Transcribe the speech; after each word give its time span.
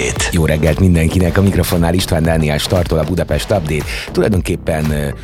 Update. 0.00 0.28
Jó 0.32 0.44
reggelt 0.44 0.80
mindenkinek, 0.80 1.38
a 1.38 1.42
mikrofonnál 1.42 1.94
István 1.94 2.22
Dániel 2.22 2.58
startol 2.58 2.98
a 2.98 3.04
Budapest 3.04 3.50
Update. 3.50 3.84
Tulajdonképpen 4.12 5.14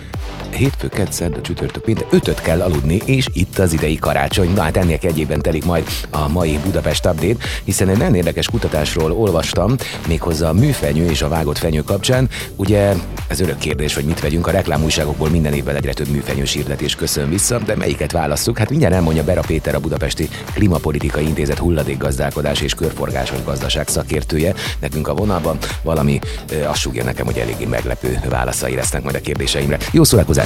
hétfő, 0.57 0.89
kedszed, 0.89 1.37
a 1.37 1.41
csütörtök, 1.41 1.83
péntek, 1.83 2.07
ötöt 2.11 2.41
kell 2.41 2.61
aludni, 2.61 3.01
és 3.05 3.27
itt 3.33 3.59
az 3.59 3.73
idei 3.73 3.97
karácsony. 3.97 4.53
Na 4.55 4.63
hát 4.63 4.77
ennek 4.77 5.05
egyében 5.05 5.43
telik 5.43 5.65
majd 5.65 5.87
a 6.11 6.29
mai 6.29 6.59
Budapest 6.65 7.07
Update, 7.07 7.45
hiszen 7.65 7.89
egy 7.89 7.99
nagyon 7.99 8.15
érdekes 8.15 8.47
kutatásról 8.47 9.13
olvastam, 9.13 9.75
méghozzá 10.09 10.49
a 10.49 10.53
műfenyő 10.53 11.05
és 11.11 11.23
a 11.23 11.29
vágott 11.29 11.59
fenyő 11.59 11.83
kapcsán. 11.83 12.29
Ugye 12.57 12.95
ez 13.29 13.41
örök 13.41 13.59
kérdés, 13.59 13.95
hogy 13.95 14.05
mit 14.05 14.21
vegyünk, 14.21 14.47
a 14.47 14.51
reklámújságokból 14.51 15.29
minden 15.29 15.53
évben 15.53 15.75
egyre 15.75 15.93
több 15.93 16.09
műfenyős 16.09 16.53
hirdetés 16.53 16.95
köszön 16.95 17.29
vissza, 17.29 17.59
de 17.59 17.77
melyiket 17.77 18.13
válasszuk? 18.13 18.59
Hát 18.59 18.71
mindjárt 18.71 18.95
elmondja 18.95 19.25
Bera 19.25 19.43
Péter, 19.47 19.75
a 19.75 19.81
Budapesti 19.81 20.29
Klimapolitikai 20.55 21.27
Intézet 21.27 21.59
hulladékgazdálkodás 21.59 22.61
és 22.61 22.75
körforgásos 22.75 23.45
gazdaság 23.45 23.89
szakértője. 23.89 24.55
Nekünk 24.81 25.09
a 25.09 25.15
vonalban 25.15 25.59
valami 25.83 26.19
azt 26.67 26.81
súgja 26.81 27.05
nekem, 27.05 27.27
hogy 27.27 27.39
eléggé 27.39 27.65
meglepő 27.65 28.21
válaszai 28.29 28.75
lesznek 28.75 29.03
majd 29.03 29.15
a 29.15 29.21
kérdéseimre. 29.21 29.79
Jó 29.93 30.05
szórakozás! 30.05 30.46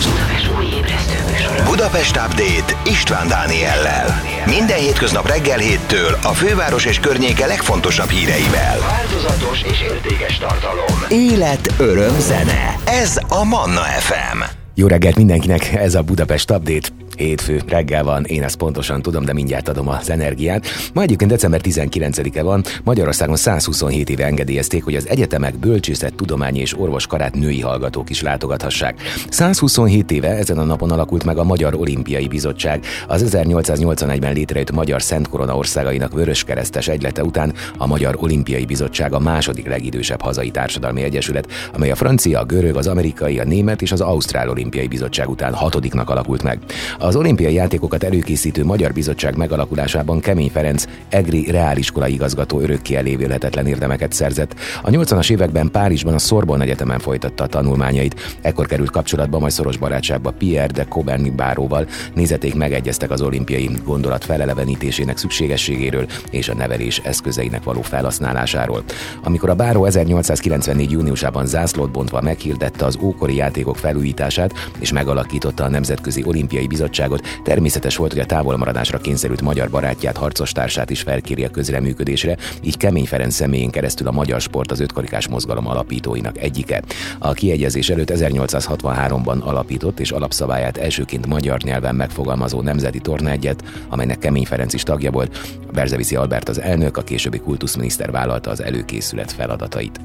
Budapest 1.65 2.17
Update 2.17 2.91
István 2.91 3.29
Dániellel. 3.29 4.21
Minden 4.47 4.77
hétköznap 4.77 5.27
reggel 5.27 5.59
héttől 5.59 6.19
a 6.23 6.33
főváros 6.33 6.85
és 6.85 7.01
környéke 7.01 7.47
legfontosabb 7.47 8.09
híreivel. 8.09 8.79
Változatos 8.79 9.63
és 9.63 9.81
értékes 9.81 10.39
tartalom. 10.39 11.05
Élet, 11.09 11.73
öröm, 11.79 12.21
zene. 12.21 12.77
Ez 12.85 13.19
a 13.29 13.45
Manna 13.45 13.81
FM. 13.81 14.43
Jó 14.75 14.87
reggelt 14.87 15.17
mindenkinek, 15.17 15.73
ez 15.75 15.95
a 15.95 16.03
Budapest 16.03 16.51
Update 16.51 16.89
hétfő 17.21 17.61
reggel 17.67 18.05
van, 18.05 18.25
én 18.25 18.43
ezt 18.43 18.57
pontosan 18.57 19.03
tudom, 19.03 19.25
de 19.25 19.33
mindjárt 19.33 19.69
adom 19.69 19.89
az 19.89 20.11
energiát. 20.11 20.67
Ma 20.95 21.03
egyébként 21.03 21.31
december 21.31 21.61
19-e 21.65 22.43
van, 22.43 22.65
Magyarországon 22.85 23.37
127 23.37 24.11
éve 24.11 24.25
engedélyezték, 24.25 24.85
hogy 24.85 24.95
az 24.95 25.09
egyetemek 25.09 25.59
bölcsészet, 25.59 26.15
tudományi 26.15 26.59
és 26.59 26.79
orvoskarát 26.79 27.35
női 27.35 27.61
hallgatók 27.61 28.11
is 28.11 28.23
látogathassák. 28.23 29.01
127 29.29 30.11
éve 30.11 30.29
ezen 30.29 30.59
a 30.59 30.65
napon 30.65 30.91
alakult 30.91 31.25
meg 31.25 31.39
a 31.39 31.45
Magyar 31.45 31.75
Olimpiai 31.75 32.29
Bizottság. 32.29 32.85
Az 33.07 33.25
1881-ben 33.31 34.33
létrejött 34.33 34.71
Magyar 34.71 35.03
Szent 35.03 35.29
Korona 35.29 35.57
országainak 35.57 36.13
vöröskeresztes 36.13 36.89
egylete 36.89 37.25
után 37.25 37.53
a 37.77 37.87
Magyar 37.87 38.17
Olimpiai 38.19 38.65
Bizottság 38.65 39.13
a 39.13 39.19
második 39.19 39.69
legidősebb 39.69 40.21
hazai 40.21 40.51
társadalmi 40.51 41.03
egyesület, 41.03 41.49
amely 41.75 41.91
a 41.91 41.95
francia, 41.95 42.41
a 42.41 42.45
görög, 42.45 42.77
az 42.77 42.87
amerikai, 42.87 43.39
a 43.39 43.45
német 43.45 43.83
és 43.83 43.93
az 43.93 44.01
ausztrál 44.01 44.49
olimpiai 44.49 44.87
bizottság 44.87 45.29
után 45.29 45.55
hatodiknak 45.55 46.11
alakult 46.11 46.43
meg. 46.43 46.59
A 46.99 47.10
az 47.11 47.17
olimpiai 47.17 47.55
játékokat 47.55 48.05
előkészítő 48.05 48.65
Magyar 48.65 48.93
Bizottság 48.93 49.37
megalakulásában 49.37 50.21
Kemény 50.21 50.51
Ferenc 50.51 50.85
Egri 51.09 51.51
Reáliskola 51.51 52.07
igazgató 52.07 52.61
örökké 52.61 52.95
elévülhetetlen 52.95 53.67
érdemeket 53.67 54.13
szerzett. 54.13 54.55
A 54.83 54.91
80-as 54.91 55.31
években 55.31 55.71
Párizsban 55.71 56.15
a 56.15 56.19
Sorbonne 56.19 56.65
Egyetemen 56.65 56.99
folytatta 56.99 57.45
a 57.45 57.47
tanulmányait. 57.47 58.39
Ekkor 58.41 58.67
került 58.67 58.91
kapcsolatba, 58.91 59.39
majd 59.39 59.53
szoros 59.53 59.77
barátságba 59.77 60.31
Pierre 60.31 60.73
de 60.73 60.85
Coberni 60.85 61.31
báróval. 61.31 61.87
Nézeték 62.15 62.55
megegyeztek 62.55 63.11
az 63.11 63.23
olimpiai 63.23 63.71
gondolat 63.85 64.25
felelevenítésének 64.25 65.17
szükségességéről 65.17 66.07
és 66.31 66.49
a 66.49 66.55
nevelés 66.55 66.99
eszközeinek 66.99 67.63
való 67.63 67.83
felhasználásáról. 67.83 68.83
Amikor 69.23 69.51
a 69.51 69.55
báró 69.55 69.85
1894. 69.85 70.91
júniusában 70.91 71.47
zászlót 71.47 71.91
bontva 71.91 72.21
meghirdette 72.21 72.85
az 72.85 72.99
ókori 73.01 73.35
játékok 73.35 73.77
felújítását 73.77 74.53
és 74.79 74.93
megalakította 74.93 75.65
a 75.65 75.69
Nemzetközi 75.69 76.23
Olimpiai 76.27 76.67
Bizottság 76.67 76.99
bizottságot, 77.09 77.43
természetes 77.43 77.97
volt, 77.97 78.13
hogy 78.13 78.21
a 78.21 78.27
távolmaradásra 78.27 78.99
kényszerült 78.99 79.41
magyar 79.41 79.71
barátját, 79.71 80.17
harcostársát 80.17 80.91
is 80.91 81.01
felkéri 81.01 81.45
a 81.45 81.51
közreműködésre, 81.51 82.37
így 82.63 82.77
Kemény 82.77 83.07
Ferenc 83.07 83.35
személyén 83.35 83.71
keresztül 83.71 84.07
a 84.07 84.13
magyar 84.13 84.41
sport 84.41 84.71
az 84.71 84.81
ötkarikás 84.81 85.29
mozgalom 85.29 85.67
alapítóinak 85.67 86.39
egyike. 86.39 86.83
A 87.19 87.33
kiegyezés 87.33 87.91
előtt 87.91 88.13
1863-ban 88.15 89.41
alapított 89.41 90.01
és 90.01 90.11
alapszabályát 90.11 90.77
elsőként 90.77 91.27
magyar 91.27 91.61
nyelven 91.61 91.95
megfogalmazó 91.95 92.61
Nemzeti 92.61 92.99
Tornaegyet, 92.99 93.65
amelynek 93.89 94.19
Kemény 94.19 94.47
Ferenc 94.47 94.73
is 94.73 94.83
tagja 94.83 95.11
volt, 95.11 95.39
Berzeviszi 95.73 96.17
Albert 96.17 96.49
az 96.49 96.61
elnök, 96.61 96.97
a 96.97 97.03
későbbi 97.03 97.39
kultuszminiszter 97.39 98.11
vállalta 98.11 98.51
az 98.51 98.63
előkészület 98.63 99.33
feladatait. 99.33 100.01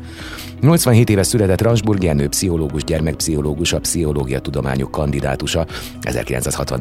87 0.61 1.09
éve 1.09 1.23
született 1.23 1.61
Ransburg 1.61 2.03
Jenő, 2.03 2.27
pszichológus, 2.27 2.83
gyermekpszichológus, 2.83 3.73
a 3.73 3.79
pszichológia 3.79 4.39
tudományok 4.39 4.91
kandidátusa. 4.91 5.65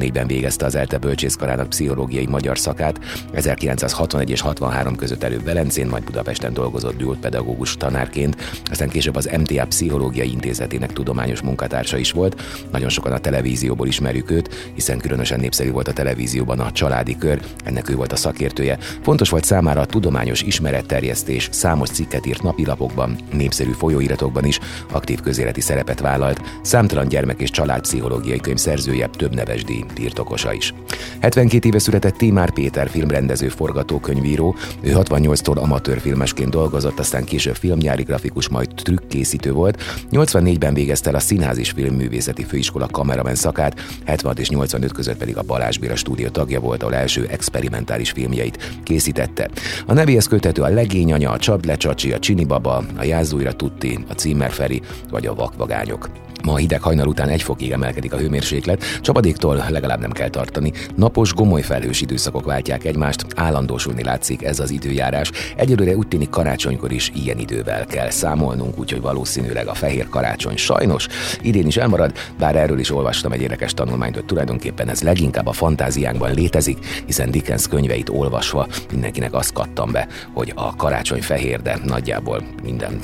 1964-ben 0.05 0.27
végezte 0.27 0.65
az 0.65 0.75
ELTE 0.75 0.97
bölcsészkarának 0.97 1.69
pszichológiai 1.69 2.25
magyar 2.25 2.57
szakát. 2.57 2.99
1961 3.31 4.29
és 4.29 4.41
63 4.41 4.95
között 4.95 5.23
előbb 5.23 5.43
Velencén, 5.43 5.87
majd 5.87 6.03
Budapesten 6.03 6.53
dolgozott 6.53 7.03
pedagógus 7.19 7.77
tanárként, 7.77 8.61
aztán 8.69 8.89
később 8.89 9.15
az 9.15 9.29
MTA 9.37 9.65
Pszichológiai 9.65 10.31
Intézetének 10.31 10.93
tudományos 10.93 11.41
munkatársa 11.41 11.97
is 11.97 12.11
volt. 12.11 12.41
Nagyon 12.71 12.89
sokan 12.89 13.11
a 13.11 13.19
televízióból 13.19 13.87
ismerjük 13.87 14.31
őt, 14.31 14.71
hiszen 14.73 14.97
különösen 14.97 15.39
népszerű 15.39 15.71
volt 15.71 15.87
a 15.87 15.93
televízióban 15.93 16.59
a 16.59 16.71
családi 16.71 17.17
kör, 17.17 17.41
ennek 17.63 17.89
ő 17.89 17.95
volt 17.95 18.11
a 18.11 18.15
szakértője. 18.15 18.77
Fontos 19.01 19.29
volt 19.29 19.43
számára 19.43 19.81
a 19.81 19.85
tudományos 19.85 20.41
ismeretterjesztés, 20.41 21.49
számos 21.51 21.89
cikket 21.89 22.25
írt 22.25 22.43
napilapokban, 22.43 23.17
népszerű 23.31 23.71
folyóiratokban 23.71 24.45
is 24.45 24.59
aktív 24.91 25.21
közéleti 25.21 25.61
szerepet 25.61 25.99
vállalt, 25.99 26.41
számtalan 26.61 27.07
gyermek 27.07 27.41
és 27.41 27.49
családpszichológiai 27.49 28.39
könyv 28.39 28.57
szerzője, 28.57 29.07
több 29.07 29.35
neves 29.35 29.63
díj 29.63 29.84
birtokosa 29.93 30.53
is. 30.53 30.73
72 31.19 31.67
éve 31.67 31.79
született 31.79 32.17
Tímár 32.17 32.51
Péter 32.51 32.89
filmrendező 32.89 33.47
forgatókönyvíró, 33.47 34.55
ő 34.81 34.93
68-tól 34.95 35.57
amatőr 35.57 35.99
filmesként 35.99 36.49
dolgozott, 36.49 36.99
aztán 36.99 37.23
később 37.23 37.55
filmnyári 37.55 38.03
grafikus, 38.03 38.49
majd 38.49 38.69
trükkészítő 38.75 39.51
volt. 39.51 39.83
84-ben 40.11 40.73
végezte 40.73 41.09
el 41.09 41.15
a 41.15 41.19
Színház 41.19 41.57
és 41.57 41.71
Filmművészeti 41.71 42.43
Főiskola 42.43 42.87
kameramen 42.87 43.35
szakát, 43.35 43.79
76 44.05 44.39
és 44.39 44.49
85 44.49 44.91
között 44.91 45.17
pedig 45.17 45.37
a 45.37 45.41
Balázs 45.41 45.77
Béla 45.77 45.95
stúdió 45.95 46.27
tagja 46.27 46.59
volt, 46.59 46.81
ahol 46.81 46.95
első 46.95 47.27
experimentális 47.31 48.11
filmjeit 48.11 48.79
készítette. 48.83 49.49
A 49.85 49.93
nevéhez 49.93 50.27
köthető 50.27 50.61
a 50.61 50.69
Legény 50.69 51.13
anya, 51.13 51.31
a 51.31 51.37
Csaplecsacsi, 51.37 52.11
a 52.11 52.19
Csini 52.19 52.45
Baba, 52.45 52.83
a 52.97 53.03
Jászújra 53.03 53.53
Tutti, 53.53 54.05
a 54.09 54.13
Címer 54.13 54.51
Feri 54.51 54.81
vagy 55.09 55.25
a 55.25 55.35
Vakvagányok. 55.35 56.09
Ma 56.43 56.53
a 56.53 56.57
hideg 56.57 56.81
hajnal 56.81 57.07
után 57.07 57.29
egy 57.29 57.41
fokig 57.41 57.71
emelkedik 57.71 58.13
a 58.13 58.17
hőmérséklet, 58.17 58.83
csapadéktól 59.01 59.57
legalább 59.75 59.99
nem 59.99 60.11
kell 60.11 60.29
tartani. 60.29 60.71
Napos, 60.95 61.33
gomoly 61.33 61.61
felhős 61.61 62.01
időszakok 62.01 62.45
váltják 62.45 62.83
egymást, 62.83 63.25
állandósulni 63.35 64.03
látszik 64.03 64.43
ez 64.43 64.59
az 64.59 64.69
időjárás. 64.69 65.31
Egyelőre 65.55 65.95
úgy 65.95 66.07
tűnik 66.07 66.29
karácsonykor 66.29 66.91
is 66.91 67.11
ilyen 67.15 67.37
idővel 67.37 67.85
kell 67.85 68.09
számolnunk, 68.09 68.79
úgyhogy 68.79 69.01
valószínűleg 69.01 69.67
a 69.67 69.73
fehér 69.73 70.09
karácsony 70.09 70.57
sajnos 70.57 71.07
idén 71.41 71.67
is 71.67 71.77
elmarad, 71.77 72.13
bár 72.39 72.55
erről 72.55 72.79
is 72.79 72.91
olvastam 72.91 73.31
egy 73.31 73.41
érdekes 73.41 73.73
tanulmányt, 73.73 74.15
hogy 74.15 74.25
tulajdonképpen 74.25 74.89
ez 74.89 75.01
leginkább 75.01 75.47
a 75.47 75.51
fantáziánkban 75.51 76.33
létezik, 76.33 76.77
hiszen 77.05 77.31
Dickens 77.31 77.67
könyveit 77.67 78.09
olvasva 78.09 78.67
mindenkinek 78.91 79.33
azt 79.33 79.53
kattam 79.53 79.91
be, 79.91 80.07
hogy 80.33 80.51
a 80.55 80.75
karácsony 80.75 81.21
fehér, 81.21 81.61
de 81.61 81.79
nagyjából 81.83 82.43
minden 82.63 82.99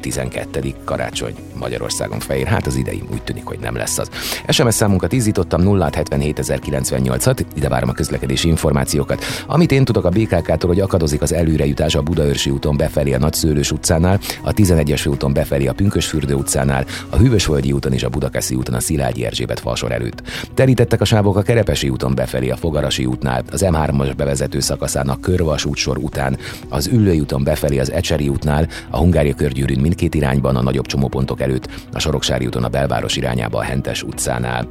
12. 0.00 0.74
karácsony 0.84 1.34
Magyarországon 1.58 2.18
fehér. 2.18 2.46
Hát 2.46 2.66
az 2.66 2.76
idei 2.76 3.02
úgy 3.12 3.22
tűnik, 3.22 3.44
hogy 3.44 3.58
nem 3.58 3.76
lesz 3.76 3.98
az. 3.98 4.08
SMS 4.48 4.74
számunkat 4.74 5.12
ízítottam 5.12 5.60
077098-at, 5.64 7.40
ide 7.54 7.68
várom 7.68 7.88
a 7.88 7.92
közlekedési 7.92 8.48
információkat. 8.48 9.24
Amit 9.46 9.72
én 9.72 9.84
tudok 9.84 10.04
a 10.04 10.08
BKK-tól, 10.08 10.70
hogy 10.70 10.80
akadozik 10.80 11.22
az 11.22 11.32
előrejutás 11.32 11.94
a 11.94 12.02
Budaörsi 12.02 12.50
úton 12.50 12.76
befelé 12.76 13.12
a 13.12 13.18
Nagyszőlős 13.18 13.70
utcánál, 13.70 14.20
a 14.42 14.52
11-es 14.52 15.08
úton 15.08 15.32
befelé 15.32 15.66
a 15.66 15.72
Pünkösfürdő 15.72 16.34
utcánál, 16.34 16.84
a 17.08 17.16
Hűvösvölgyi 17.16 17.72
úton 17.72 17.92
és 17.92 18.02
a 18.02 18.08
Budakeszi 18.08 18.54
úton 18.54 18.74
a 18.74 18.80
Szilágyi 18.80 19.24
Erzsébet 19.24 19.60
falsor 19.60 19.92
előtt. 19.92 20.22
Terítettek 20.54 21.00
a 21.00 21.04
sávok 21.04 21.36
a 21.36 21.42
Kerepesi 21.42 21.88
úton 21.88 22.14
befelé 22.14 22.48
a 22.48 22.56
Fogarasi 22.56 23.06
útnál, 23.06 23.44
az 23.52 23.64
M3-as 23.66 24.12
bevezető 24.16 24.60
szakaszán 24.60 25.08
a 25.08 25.20
Körvas 25.20 25.64
útsor 25.64 25.98
után, 25.98 26.38
az 26.68 26.86
Üllői 26.86 27.20
úton 27.20 27.44
befelé 27.44 27.78
az 27.78 27.92
Ecseri 27.92 28.28
útnál, 28.28 28.68
a 28.90 28.98
Hungária 28.98 29.34
körgyűrűn 29.58 29.82
mindkét 29.82 30.14
irányban 30.14 30.56
a 30.56 30.62
nagyobb 30.62 30.86
csomópontok 30.86 31.40
előtt, 31.40 31.68
a 31.92 31.98
Soroksári 31.98 32.46
úton 32.46 32.64
a 32.64 32.68
belváros 32.68 33.16
irányába 33.16 33.58
a 33.58 33.62
Hentes 33.62 34.02
utcánál. 34.02 34.68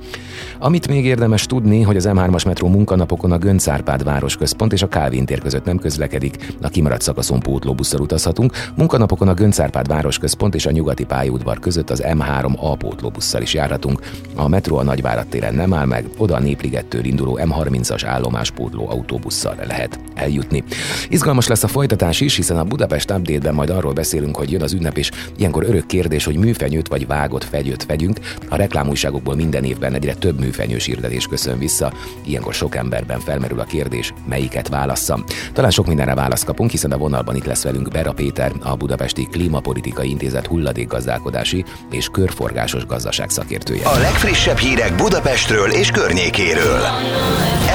Amit 0.60 0.88
még 0.88 1.06
érdemes 1.06 1.46
tudni, 1.46 1.82
hogy 1.82 1.96
az 1.96 2.10
M3-as 2.10 2.46
metró 2.46 2.68
munkanapokon 2.68 3.32
a 3.32 3.38
Göncárpád 3.38 4.04
városközpont 4.04 4.74
és 4.74 4.82
a 4.82 4.88
Kálvin 4.88 5.26
tér 5.26 5.40
között 5.40 5.66
nem 5.66 5.78
közlekedik, 5.78 6.54
a 6.62 6.70
kimaradt 6.70 7.02
szakaszon 7.02 7.40
pótlóbusszal 7.40 8.02
utazhatunk, 8.02 8.52
munkanapokon 8.76 9.28
a 9.28 9.34
Göncárpád 9.34 9.88
városközpont 9.88 10.56
és 10.56 10.66
a 10.66 10.72
nyugati 10.72 11.04
pályaudvar 11.04 11.60
között 11.60 11.90
az 11.90 12.04
M3A 12.06 12.76
pótlóbusszal 12.78 13.42
is 13.42 13.54
járhatunk. 13.54 14.00
A 14.36 14.48
metró 14.48 14.78
a 14.78 14.84
Nagyvárad 14.84 15.28
téren 15.28 15.54
nem 15.54 15.74
áll 15.74 15.86
meg, 15.86 16.06
oda 16.18 16.36
a 16.36 16.40
Népligettől 16.40 17.06
induló 17.06 17.40
M30-as 17.44 18.02
állomáspótló 18.06 18.90
autóbusszal 18.90 19.56
lehet 19.68 20.00
eljutni. 20.16 20.64
Izgalmas 21.10 21.48
lesz 21.48 21.64
a 21.64 21.68
folytatás 21.68 22.22
is, 22.22 22.36
hiszen 22.36 22.58
a 22.58 22.64
Budapest 22.64 23.12
update-ben 23.12 23.54
majd 23.54 23.70
arról 23.70 23.94
beszélünk, 23.94 24.36
hogy 24.36 24.52
jön 24.52 24.62
az 24.62 24.74
ünnep, 24.78 24.98
és 24.98 25.12
ilyenkor 25.38 25.64
örök 25.64 25.86
kérdés, 25.86 26.26
hogy 26.26 26.38
műfenyőt 26.38 26.88
vagy 26.88 27.08
vágott 27.08 27.44
fegyőt 27.44 27.86
vegyünk. 27.86 28.20
A 28.50 28.56
reklámújságokból 28.56 29.36
minden 29.36 29.64
évben 29.64 29.94
egyre 29.94 30.14
több 30.14 30.40
műfenyős 30.40 30.86
hirdetés 30.86 31.26
köszön 31.26 31.58
vissza. 31.58 31.94
Ilyenkor 32.26 32.54
sok 32.54 32.76
emberben 32.76 33.20
felmerül 33.20 33.60
a 33.60 33.64
kérdés, 33.64 34.14
melyiket 34.28 34.68
válasszam. 34.68 35.24
Talán 35.54 35.72
sok 35.72 35.88
mindenre 35.88 36.16
választ 36.16 36.46
kapunk, 36.46 36.70
hiszen 36.70 36.92
a 36.92 36.98
vonalban 36.98 37.36
itt 37.36 37.46
lesz 37.46 37.64
velünk 37.64 37.90
Bera 37.90 38.14
Péter, 38.14 38.52
a 38.64 38.76
Budapesti 38.76 39.28
Klímapolitikai 39.32 40.10
Intézet 40.10 40.48
hulladékgazdálkodási 40.48 41.66
és 41.92 42.08
körforgásos 42.08 42.86
gazdaság 42.86 43.30
szakértője. 43.30 43.86
A 43.88 43.98
legfrissebb 43.98 44.58
hírek 44.58 44.96
Budapestről 44.96 45.72
és 45.72 45.92
környékéről. 45.92 46.82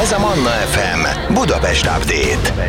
Ez 0.02 0.12
a 0.12 0.19
Manna 0.19 0.50
FM 0.50 1.32
Budapest 1.34 1.87
Update. 1.87 2.64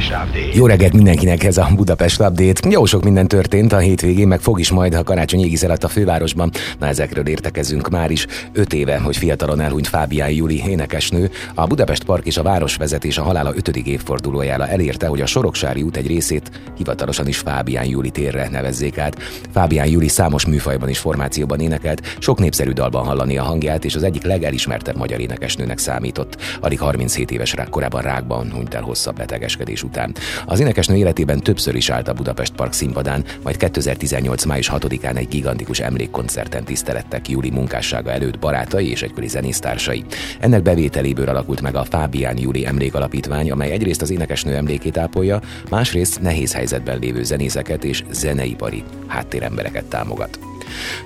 Jó 0.54 0.66
reggelt 0.66 0.94
mindenkinek 0.94 1.44
ez 1.44 1.58
a 1.58 1.70
Budapest 1.76 2.20
Update. 2.20 2.70
Jó 2.70 2.86
sok 2.86 3.04
minden 3.04 3.28
történt 3.28 3.74
a 3.74 3.78
hétvégén, 3.78 4.23
meg 4.28 4.40
fog 4.40 4.60
is 4.60 4.72
majd, 4.72 4.94
ha 4.94 5.04
karácsony 5.04 5.40
égisz 5.40 5.62
a 5.64 5.88
fővárosban. 5.88 6.52
Na 6.80 6.88
ezekről 6.88 7.28
értekezünk 7.28 7.90
már 7.90 8.12
is. 8.12 8.28
Öt 8.54 8.74
éve, 8.74 8.98
hogy 8.98 9.18
fiatalon 9.18 9.60
elhunyt 9.60 9.88
Fábián 9.88 10.30
Juli 10.30 10.64
énekesnő. 10.68 11.32
A 11.54 11.68
Budapest 11.68 12.04
Park 12.04 12.26
és 12.26 12.38
a 12.38 12.44
városvezetés 12.44 13.18
a 13.18 13.24
halála 13.24 13.54
ötödik 13.56 13.86
évfordulójára 13.86 14.68
elérte, 14.68 15.08
hogy 15.08 15.22
a 15.22 15.26
Soroksári 15.26 15.82
út 15.82 15.98
egy 15.98 16.08
részét 16.08 16.52
hivatalosan 16.78 17.28
is 17.28 17.38
Fábián 17.38 17.86
Juli 17.86 18.10
térre 18.10 18.50
nevezzék 18.50 18.98
át. 18.98 19.22
Fábián 19.54 19.88
Juli 19.88 20.08
számos 20.08 20.46
műfajban 20.46 20.90
és 20.90 20.98
formációban 20.98 21.60
énekelt, 21.60 22.16
sok 22.20 22.40
népszerű 22.40 22.72
dalban 22.72 23.06
hallani 23.06 23.38
a 23.38 23.44
hangját, 23.44 23.86
és 23.86 23.96
az 23.96 24.04
egyik 24.04 24.24
legelismertebb 24.24 24.98
magyar 24.98 25.20
énekesnőnek 25.20 25.78
számított. 25.78 26.38
Alig 26.62 26.80
37 26.80 27.32
éves 27.32 27.54
rá, 27.54 27.66
korábban 27.66 28.02
rákban 28.02 28.52
hunyt 28.52 28.74
el 28.74 28.82
hosszabb 28.82 29.16
betegeskedés 29.16 29.84
után. 29.84 30.16
Az 30.46 30.60
énekesnő 30.60 30.96
életében 30.96 31.40
többször 31.40 31.76
is 31.76 31.90
állt 31.90 32.08
a 32.08 32.14
Budapest 32.14 32.54
Park 32.54 32.74
színpadán, 32.74 33.24
majd 33.44 33.58
2018. 34.14 34.46
május 34.46 34.70
6-án 34.74 35.18
egy 35.18 35.28
gigantikus 35.28 35.80
emlékkoncerten 35.80 36.64
tisztelettek 36.64 37.30
Júli 37.30 37.50
munkássága 37.50 38.12
előtt 38.12 38.40
barátai 38.40 38.90
és 38.90 39.02
egykori 39.02 39.28
zenésztársai. 39.28 40.04
Ennek 40.40 40.62
bevételéből 40.62 41.30
alakult 41.30 41.62
meg 41.62 41.76
a 41.76 41.84
Fábián 41.84 42.38
Júli 42.38 42.66
Emlékalapítvány, 42.66 43.52
amely 43.52 43.72
egyrészt 43.72 44.02
az 44.02 44.10
énekesnő 44.10 44.56
emlékét 44.56 44.98
ápolja, 44.98 45.42
másrészt 45.70 46.22
nehéz 46.22 46.54
helyzetben 46.54 47.00
lévő 47.00 47.24
zenészeket 47.24 47.84
és 47.84 48.04
zeneipari 48.12 48.84
háttérembereket 49.08 49.86
támogat. 49.86 50.53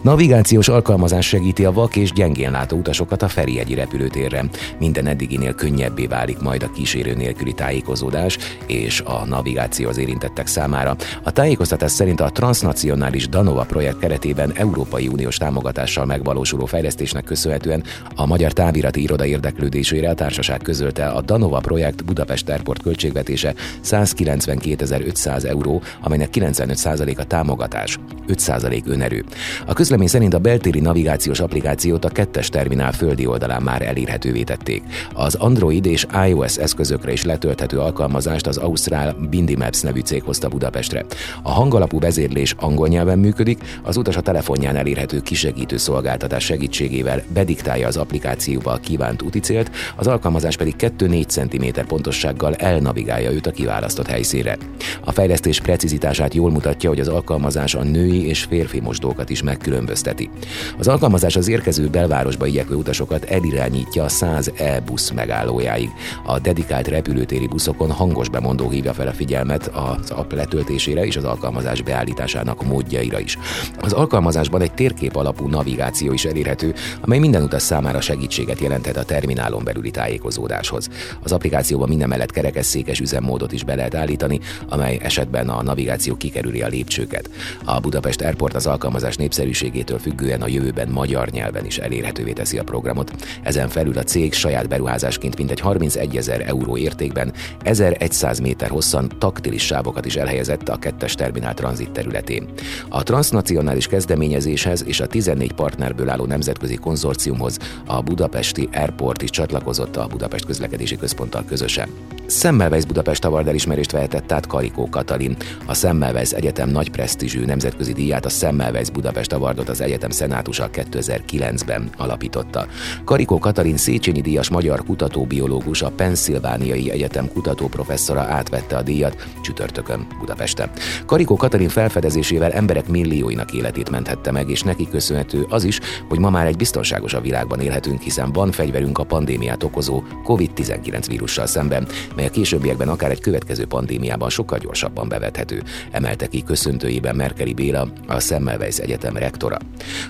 Navigációs 0.02 0.68
alkalmazás 0.68 1.28
segíti 1.28 1.66
a 1.66 1.72
vak 1.72 1.96
és 1.96 2.12
gyengén 2.12 2.52
látó 2.52 2.78
utasokat 2.78 3.22
a 3.22 3.28
Ferihegyi 3.28 3.74
repülőtérre. 3.74 4.46
Minden 4.80 5.08
eddiginél 5.08 5.54
könnyebbé 5.54 6.06
válik 6.06 6.40
majd 6.40 6.64
a 6.64 6.72
kísérő 6.72 7.14
nélküli 7.14 7.54
tájékozódás 7.54 8.38
és 8.66 9.02
a 9.02 9.26
navigáció 9.26 9.90
az 9.90 9.98
érintettek 9.98 10.48
számára. 10.48 10.96
A 11.24 11.32
tájékoztatás 11.32 11.92
szerint 11.92 12.22
a 12.22 12.30
transnacionális 12.30 13.30
Danova 13.30 13.64
projekt 13.64 14.00
keretében 14.00 14.52
Európai 14.56 15.08
Uniós 15.08 15.38
támogatással 15.38 16.06
megvalósuló 16.06 16.66
fejlesztésnek 16.66 17.24
köszönhetően 17.24 17.84
a 18.16 18.26
Magyar 18.26 18.54
Távirati 18.54 19.02
Iroda 19.02 19.26
érdeklődésére 19.26 20.10
a 20.10 20.14
társaság 20.14 20.62
közölte 20.62 21.08
a 21.08 21.22
Danova 21.22 21.60
projekt 21.60 22.06
Budapest 22.06 22.50
Airport 22.50 22.82
költségvetése 22.82 23.54
192.500 23.84 25.46
euró, 25.46 25.82
amelynek 26.02 26.30
95% 26.34 27.18
a 27.18 27.24
támogatás, 27.24 28.00
5% 28.28 28.86
önerő. 28.86 29.26
A 29.66 29.74
közlemény 29.74 30.08
szerint 30.08 30.34
a 30.34 30.40
beltéri 30.40 30.80
navigációs 30.80 31.40
applikációt 31.40 32.06
a 32.06 32.10
kettes 32.10 32.50
terminál 32.50 32.92
földi 32.92 33.26
oldalán 33.26 33.62
már 33.62 33.82
elérhetővé 33.82 34.44
tették. 34.44 34.84
Az 35.14 35.36
Android 35.36 35.86
és 35.86 36.06
iOS 36.28 36.58
eszközökre 36.58 37.12
is 37.12 37.24
letölthető 37.24 37.80
alkalmazást 37.80 38.48
az 38.48 38.58
Ausztrál 38.58 39.16
Bindi 39.30 39.56
Maps 39.56 39.82
nevű 39.82 40.00
cég 40.00 40.24
hozta 40.24 40.48
Budapestre. 40.50 41.06
A 41.44 41.52
hangalapú 41.52 42.00
vezérlés 42.00 42.56
angol 42.60 42.88
nyelven 42.88 43.20
működik, 43.20 43.64
az 43.84 43.98
utas 43.98 44.16
a 44.16 44.22
telefonján 44.22 44.76
elérhető 44.76 45.22
kisegítő 45.22 45.78
szolgáltatás 45.78 46.44
segítségével 46.44 47.24
bediktálja 47.34 47.88
az 47.88 47.98
applikációba 47.98 48.72
a 48.72 48.78
kívánt 48.78 49.22
úticélt, 49.22 49.72
az 49.96 50.08
alkalmazás 50.08 50.58
pedig 50.58 50.76
2-4 50.80 51.28
cm 51.28 51.88
pontossággal 51.88 52.56
elnavigálja 52.56 53.32
őt 53.32 53.48
a 53.48 53.52
kiválasztott 53.52 54.08
helyszínre. 54.08 54.58
A 55.04 55.12
fejlesztés 55.12 55.60
precizitását 55.60 56.34
jól 56.34 56.52
mutatja, 56.52 56.90
hogy 56.90 57.00
az 57.00 57.08
alkalmazás 57.08 57.76
a 57.76 57.84
női 57.84 58.28
és 58.28 58.44
férfi 58.44 58.80
mosdókat 58.80 59.30
is 59.30 59.37
megkülönbözteti. 59.42 60.30
Az 60.78 60.88
alkalmazás 60.88 61.36
az 61.36 61.48
érkező 61.48 61.88
belvárosba 61.88 62.46
igyekvő 62.46 62.76
utasokat 62.76 63.24
elirányítja 63.24 64.04
a 64.04 64.10
100 64.10 64.52
e-busz 64.58 65.12
megállójáig. 65.12 65.90
A 66.26 66.40
dedikált 66.40 66.88
repülőtéri 66.88 67.48
buszokon 67.48 67.92
hangos 67.92 68.30
bemondó 68.30 68.70
hívja 68.70 68.94
fel 68.94 69.08
a 69.08 69.14
figyelmet 69.14 69.68
az 69.68 70.12
app 70.12 70.32
letöltésére 70.32 71.06
és 71.06 71.16
az 71.16 71.24
alkalmazás 71.24 71.82
beállításának 71.82 72.64
módjaira 72.64 73.20
is. 73.20 73.38
Az 73.82 73.94
alkalmazásban 73.94 74.62
egy 74.62 74.74
térkép 74.74 75.16
alapú 75.16 75.48
navigáció 75.48 76.14
is 76.14 76.26
elérhető, 76.26 76.74
amely 77.02 77.20
minden 77.20 77.44
utas 77.44 77.62
számára 77.62 78.02
segítséget 78.02 78.60
jelenthet 78.60 78.98
a 78.98 79.04
terminálon 79.04 79.64
belüli 79.64 79.92
tájékozódáshoz. 79.92 80.90
Az 81.24 81.32
applikációban 81.32 81.88
minden 81.88 82.10
mellett 82.10 82.32
kerekesszékes 82.32 83.00
üzemmódot 83.00 83.52
is 83.52 83.64
be 83.64 83.76
lehet 83.76 83.96
állítani, 83.96 84.40
amely 84.70 85.00
esetben 85.02 85.50
a 85.50 85.64
navigáció 85.64 86.16
kikerüli 86.16 86.62
a 86.62 86.68
lépcsőket. 86.68 87.30
A 87.66 87.80
Budapest 87.80 88.22
Airport 88.22 88.56
az 88.56 88.68
alkalmazás 88.68 89.16
népszerűségétől 89.28 90.00
függően 90.00 90.42
a 90.42 90.48
jövőben 90.48 90.90
magyar 90.90 91.30
nyelven 91.30 91.66
is 91.66 91.78
elérhetővé 91.78 92.32
teszi 92.32 92.58
a 92.58 92.64
programot. 92.64 93.12
Ezen 93.44 93.70
felül 93.70 93.98
a 93.98 94.04
cég 94.04 94.34
saját 94.34 94.68
beruházásként 94.68 95.38
mintegy 95.38 95.60
31 95.60 96.18
ezer 96.18 96.44
euró 96.48 96.78
értékben 96.78 97.34
1100 97.60 98.40
méter 98.40 98.70
hosszan 98.70 99.10
taktilis 99.20 99.66
sávokat 99.66 100.06
is 100.06 100.16
elhelyezett 100.16 100.70
a 100.70 100.78
kettes 100.78 101.16
terminál 101.16 101.54
tranzit 101.54 101.92
területén. 101.92 102.48
A 102.90 103.04
transnacionális 103.04 103.88
kezdeményezéshez 103.88 104.84
és 104.86 105.00
a 105.00 105.08
14 105.08 105.52
partnerből 105.52 106.10
álló 106.10 106.26
nemzetközi 106.26 106.76
konzorciumhoz 106.76 107.58
a 107.86 108.02
budapesti 108.02 108.70
Airport 108.74 109.22
is 109.22 109.30
csatlakozott 109.30 109.96
a 109.96 110.08
Budapest 110.08 110.46
közlekedési 110.46 110.98
központtal 110.98 111.44
közösen. 111.48 111.90
Semmelweis 112.30 112.86
Budapest 112.86 113.26
Award 113.26 113.48
elismerést 113.48 113.92
vehetett 113.92 114.32
át 114.32 114.48
Karikó 114.48 114.90
Katalin. 114.90 115.36
A 115.66 115.74
Semmelweis 115.74 116.32
Egyetem 116.32 116.70
nagy 116.70 116.92
presztízsű 116.92 117.46
nemzetközi 117.46 117.94
díját 117.94 118.26
a 118.26 118.30
Semmelweis 118.30 118.90
Budapest 118.90 119.17
Awardot 119.26 119.70
az 119.70 119.82
egyetem 119.82 120.10
szenátusa 120.10 120.70
2009-ben 120.74 121.90
alapította. 121.98 122.68
Karikó 123.06 123.40
Katalin 123.40 123.78
Széchenyi 123.78 124.22
díjas 124.22 124.50
magyar 124.50 124.84
kutatóbiológus, 124.84 125.82
a 125.82 125.92
Pennsylvániai 125.92 126.92
Egyetem 126.92 127.32
kutatóprofesszora 127.34 128.22
átvette 128.22 128.78
a 128.78 128.82
díjat 128.82 129.28
csütörtökön 129.42 130.08
Budapesten. 130.20 130.70
Karikó 131.06 131.36
Katalin 131.36 131.70
felfedezésével 131.70 132.52
emberek 132.52 132.88
millióinak 132.88 133.54
életét 133.54 133.90
menthette 133.90 134.32
meg, 134.32 134.50
és 134.50 134.62
neki 134.62 134.88
köszönhető 134.90 135.46
az 135.50 135.64
is, 135.64 135.80
hogy 136.10 136.20
ma 136.20 136.30
már 136.30 136.46
egy 136.46 136.58
biztonságosabb 136.58 137.24
világban 137.24 137.60
élhetünk, 137.60 138.02
hiszen 138.02 138.32
van 138.32 138.52
fegyverünk 138.52 138.98
a 138.98 139.04
pandémiát 139.04 139.64
okozó 139.64 140.04
COVID-19 140.24 141.06
vírussal 141.08 141.46
szemben, 141.46 141.88
mely 142.16 142.26
a 142.26 142.30
későbbiekben 142.30 142.90
akár 142.90 143.12
egy 143.12 143.22
következő 143.22 143.66
pandémiában 143.66 144.30
sokkal 144.30 144.58
gyorsabban 144.58 145.08
bevethető, 145.08 145.64
emelte 145.92 146.28
ki 146.28 146.44
köszöntőjében 146.44 147.16
Merkeli 147.16 147.54
Béla, 147.54 147.88
a 148.08 148.20
Semmelweis 148.20 148.78
Egyetem 148.78 149.07
rektora. 149.16 149.58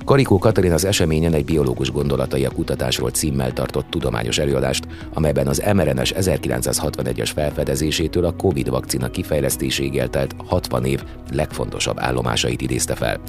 Karikó 0.05 0.37
Katalin 0.37 0.71
az 0.71 0.85
eseményen 0.85 1.33
egy 1.33 1.45
biológus 1.45 1.91
gondolatai 1.91 2.45
a 2.45 2.49
kutatásról 2.49 3.09
címmel 3.09 3.53
tartott 3.53 3.89
tudományos 3.89 4.37
előadást, 4.37 4.87
amelyben 5.13 5.47
az 5.47 5.63
mRNS 5.73 6.13
1961-es 6.15 7.29
felfedezésétől 7.33 8.25
a 8.25 8.35
COVID 8.35 8.69
vakcina 8.69 9.09
kifejlesztéséig 9.09 9.97
eltelt 9.97 10.35
60 10.45 10.85
év 10.85 11.03
legfontosabb 11.31 11.99
állomásait 11.99 12.61
idézte 12.61 12.95
fel. 12.95 13.19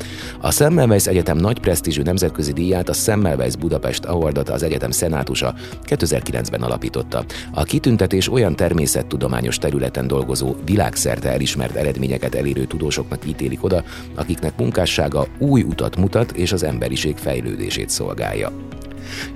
A 0.40 0.50
Semmelweis 0.50 1.06
Egyetem 1.06 1.36
nagy 1.36 1.58
presztízsű 1.58 2.02
nemzetközi 2.02 2.52
díját 2.52 2.88
a 2.88 2.92
Semmelweis 2.92 3.56
Budapest 3.56 4.04
Awardot 4.04 4.48
az 4.48 4.62
egyetem 4.62 4.90
szenátusa 4.90 5.54
2009-ben 5.86 6.62
alapította. 6.62 7.24
A 7.52 7.62
kitüntetés 7.62 8.32
olyan 8.32 8.56
természettudományos 8.56 9.58
területen 9.58 10.06
dolgozó, 10.06 10.54
világszerte 10.64 11.32
elismert 11.32 11.76
eredményeket 11.76 12.34
elérő 12.34 12.64
tudósoknak 12.64 13.26
ítélik 13.26 13.64
oda, 13.64 13.84
akiknek 14.14 14.58
munkássága 14.58 15.26
új 15.38 15.57
utat 15.62 15.96
mutat 15.96 16.32
és 16.32 16.52
az 16.52 16.62
emberiség 16.62 17.16
fejlődését 17.16 17.90
szolgálja. 17.90 18.52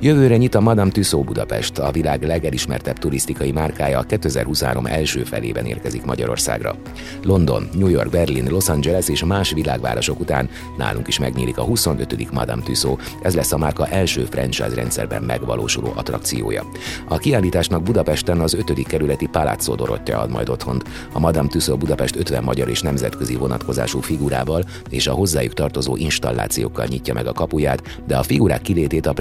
Jövőre 0.01 0.37
nyit 0.37 0.55
a 0.55 0.61
Madame 0.61 0.91
Tussauds 0.91 1.27
Budapest, 1.27 1.79
a 1.79 1.91
világ 1.91 2.23
legelismertebb 2.23 2.99
turisztikai 2.99 3.53
márkája 3.53 3.99
a 3.99 4.03
2023 4.03 4.87
első 4.87 5.25
felében 5.25 5.67
érkezik 5.67 6.05
Magyarországra. 6.05 6.77
London, 7.23 7.69
New 7.75 7.89
York, 7.89 8.11
Berlin, 8.11 8.47
Los 8.51 8.69
Angeles 8.69 9.09
és 9.09 9.25
más 9.25 9.53
világvárosok 9.53 10.21
után 10.21 10.49
nálunk 10.77 11.09
is 11.09 11.19
megnyílik 11.19 11.59
a 11.59 11.63
25. 11.63 12.31
Madame 12.33 12.63
Tussauds, 12.63 13.05
ez 13.23 13.35
lesz 13.35 13.53
a 13.53 13.59
márka 13.59 13.87
első 13.87 14.25
franchise 14.25 14.75
rendszerben 14.75 15.23
megvalósuló 15.23 15.93
attrakciója. 15.95 16.67
A 17.09 17.19
kiállításnak 17.19 17.83
Budapesten 17.83 18.41
az 18.41 18.55
5. 18.55 18.87
kerületi 18.87 19.27
Palazzo 19.27 19.75
Dorottya 19.75 20.19
ad 20.19 20.31
majd 20.31 20.49
otthont. 20.49 20.85
A 21.13 21.19
Madame 21.19 21.49
Tussauds 21.49 21.81
Budapest 21.81 22.17
50 22.17 22.43
magyar 22.45 22.69
és 22.69 22.81
nemzetközi 22.81 23.37
vonatkozású 23.37 24.01
figurával 24.01 24.65
és 24.91 25.07
a 25.07 25.13
hozzájuk 25.13 25.55
tartozó 25.55 25.97
installációkkal 25.97 26.87
nyitja 26.87 27.15
meg 27.15 27.27
a 27.27 27.33
kapuját, 27.33 28.01
de 28.07 28.17
a 28.17 28.23
figurák 28.23 28.63
kilétét 28.63 29.07
a 29.07 29.13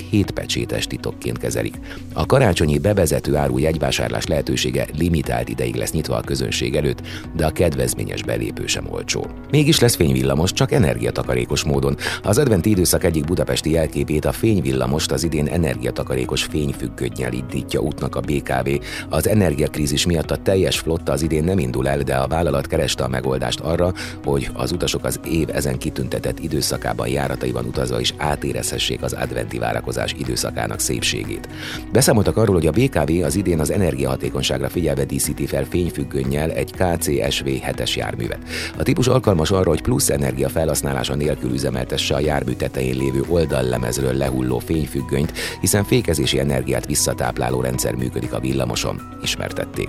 Premier 0.00 0.10
hétpecsétes 0.10 0.86
titokként 0.86 1.38
kezelik. 1.38 1.74
A 2.12 2.26
karácsonyi 2.26 2.78
bevezető 2.78 3.36
áru 3.36 3.58
jegyvásárlás 3.58 4.26
lehetősége 4.26 4.86
limitált 4.98 5.48
ideig 5.48 5.74
lesz 5.74 5.92
nyitva 5.92 6.16
a 6.16 6.20
közönség 6.20 6.76
előtt, 6.76 7.02
de 7.36 7.46
a 7.46 7.50
kedvezményes 7.50 8.22
belépő 8.22 8.66
sem 8.66 8.86
olcsó. 8.90 9.26
Mégis 9.50 9.80
lesz 9.80 9.94
fényvillamos, 9.94 10.52
csak 10.52 10.72
energiatakarékos 10.72 11.64
módon. 11.64 11.96
Az 12.22 12.38
adventi 12.38 12.70
időszak 12.70 13.04
egyik 13.04 13.24
budapesti 13.24 13.70
jelképét 13.70 14.24
a 14.24 14.32
fényvillamost 14.32 15.12
az 15.12 15.24
idén 15.24 15.46
energiatakarékos 15.46 16.42
fényfüggönyel 16.42 17.32
indítja 17.32 17.80
útnak 17.80 18.16
a 18.16 18.20
BKV. 18.20 18.68
Az 19.08 19.28
energiakrízis 19.28 20.06
miatt 20.06 20.30
a 20.30 20.36
teljes 20.36 20.78
flotta 20.78 21.12
az 21.12 21.22
idén 21.22 21.44
nem 21.44 21.58
indul 21.58 21.88
el, 21.88 22.02
de 22.02 22.14
a 22.14 22.26
vállalat 22.26 22.66
kereste 22.66 23.04
a 23.04 23.08
megoldást 23.08 23.60
arra, 23.60 23.92
hogy 24.24 24.50
az 24.54 24.72
utasok 24.72 25.04
az 25.04 25.20
év 25.24 25.48
ezen 25.52 25.78
kitüntetett 25.78 26.38
időszakában 26.38 27.08
járataiban 27.08 27.64
utazva 27.64 28.00
is 28.00 28.14
átérezhessék 28.16 29.02
az 29.02 29.12
adventi 29.12 29.58
várakozás 29.90 30.14
időszakának 30.18 30.80
szépségét. 30.80 31.48
Beszámoltak 31.92 32.36
arról, 32.36 32.54
hogy 32.54 32.66
a 32.66 32.70
BKV 32.70 33.24
az 33.24 33.34
idén 33.36 33.60
az 33.60 33.70
energiahatékonyságra 33.70 34.68
figyelve 34.68 35.04
díszíti 35.04 35.46
fel 35.46 35.64
fényfüggönnyel 35.64 36.50
egy 36.50 36.70
KCSV 36.72 37.44
7-es 37.46 37.94
járművet. 37.94 38.38
A 38.78 38.82
típus 38.82 39.06
alkalmas 39.06 39.50
arra, 39.50 39.68
hogy 39.68 39.82
plusz 39.82 40.10
energia 40.10 40.48
felhasználása 40.48 41.14
nélkül 41.14 41.52
üzemeltesse 41.52 42.14
a 42.14 42.20
jármű 42.20 42.52
tetején 42.52 42.96
lévő 42.96 43.24
oldallemezről 43.28 44.12
lehulló 44.12 44.58
fényfüggönyt, 44.58 45.32
hiszen 45.60 45.84
fékezési 45.84 46.38
energiát 46.38 46.86
visszatápláló 46.86 47.60
rendszer 47.60 47.94
működik 47.94 48.32
a 48.32 48.40
villamoson, 48.40 49.00
ismertették. 49.22 49.88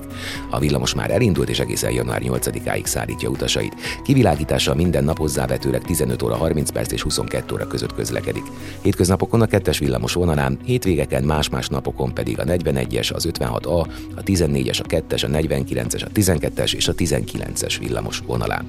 A 0.50 0.60
villamos 0.60 0.94
már 0.94 1.12
elindult 1.12 1.50
és 1.50 1.60
egészen 1.60 1.92
január 1.92 2.22
8-áig 2.24 2.86
szállítja 2.86 3.30
utasait. 3.30 3.76
Kivilágítása 4.04 4.76
minden 4.76 5.04
nap 5.04 5.18
hozzávetőleg 5.18 5.82
15 5.82 6.22
óra 6.22 6.36
30 6.36 6.70
perc 6.70 6.92
és 6.92 7.02
22 7.02 7.54
óra 7.54 7.68
között 7.68 7.96
közlekedik. 7.96 8.44
Hétköznapokon 8.82 9.42
a 9.42 9.46
kettes 9.46 9.80
villamos 9.92 10.14
vonalán, 10.14 10.60
hétvégeken 10.66 11.24
más-más 11.24 11.68
napokon 11.68 12.14
pedig 12.14 12.40
a 12.40 12.44
41-es, 12.44 13.14
az 13.14 13.28
56A, 13.32 13.88
a 14.16 14.24
14-es, 14.24 14.80
a 14.80 14.86
2-es, 14.88 15.24
a 15.24 15.28
49-es, 15.28 16.04
a 16.04 16.10
12-es 16.14 16.74
és 16.76 16.88
a 16.88 16.94
19-es 16.94 17.76
villamos 17.80 18.20
vonalán. 18.20 18.66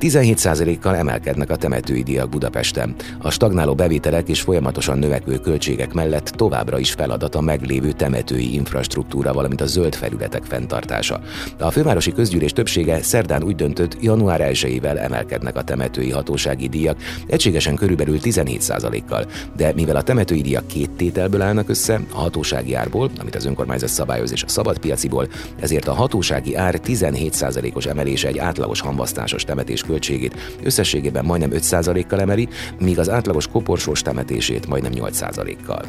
17%-kal 0.00 0.96
emelkednek 0.96 1.50
a 1.50 1.56
temetői 1.56 2.02
díjak 2.02 2.28
Budapesten. 2.28 2.94
A 3.18 3.30
stagnáló 3.30 3.74
bevételek 3.74 4.28
és 4.28 4.40
folyamatosan 4.40 4.98
növekvő 4.98 5.38
költségek 5.38 5.92
mellett 5.92 6.26
továbbra 6.26 6.78
is 6.78 6.92
feladat 6.92 7.34
a 7.34 7.40
meglévő 7.40 7.92
temetői 7.92 8.54
infrastruktúra, 8.54 9.32
valamint 9.32 9.60
a 9.60 9.66
zöld 9.66 9.94
felületek 9.94 10.44
fenntartása. 10.44 11.20
A 11.58 11.70
fővárosi 11.70 12.12
közgyűlés 12.12 12.52
többsége 12.52 13.02
szerdán 13.02 13.42
úgy 13.42 13.54
döntött, 13.54 13.96
január 14.02 14.40
1-ével 14.52 14.98
emelkednek 14.98 15.56
a 15.56 15.62
temetői 15.62 16.10
hatósági 16.10 16.68
díjak, 16.68 16.98
egységesen 17.26 17.74
körülbelül 17.74 18.18
17%-kal, 18.22 19.26
de 19.56 19.72
mivel 19.74 19.96
a 19.96 20.02
temetői 20.02 20.40
díjak 20.40 20.66
két 20.66 20.90
tételből 20.90 21.42
állnak 21.42 21.68
össze, 21.68 22.00
a 22.12 22.18
hatósági 22.18 22.74
árból, 22.74 23.10
amit 23.18 23.34
az 23.34 23.46
önkormányzat 23.46 23.88
szabályoz 23.88 24.32
és 24.32 24.42
a 24.42 24.48
szabadpiaciból, 24.48 25.28
ezért 25.60 25.88
a 25.88 25.94
hatósági 25.94 26.54
ár 26.56 26.80
17%-os 26.86 27.86
emelése 27.86 28.28
egy 28.28 28.38
átlagos 28.38 28.80
hamvasztásos 28.80 29.44
temetés 29.44 29.82
költségét 29.90 30.56
összességében 30.62 31.24
majdnem 31.24 31.50
5%-kal 31.52 32.20
emeli, 32.20 32.48
míg 32.80 32.98
az 32.98 33.08
átlagos 33.08 33.46
koporsós 33.46 34.02
temetését 34.02 34.66
majdnem 34.66 34.92
8%-kal. 34.94 35.82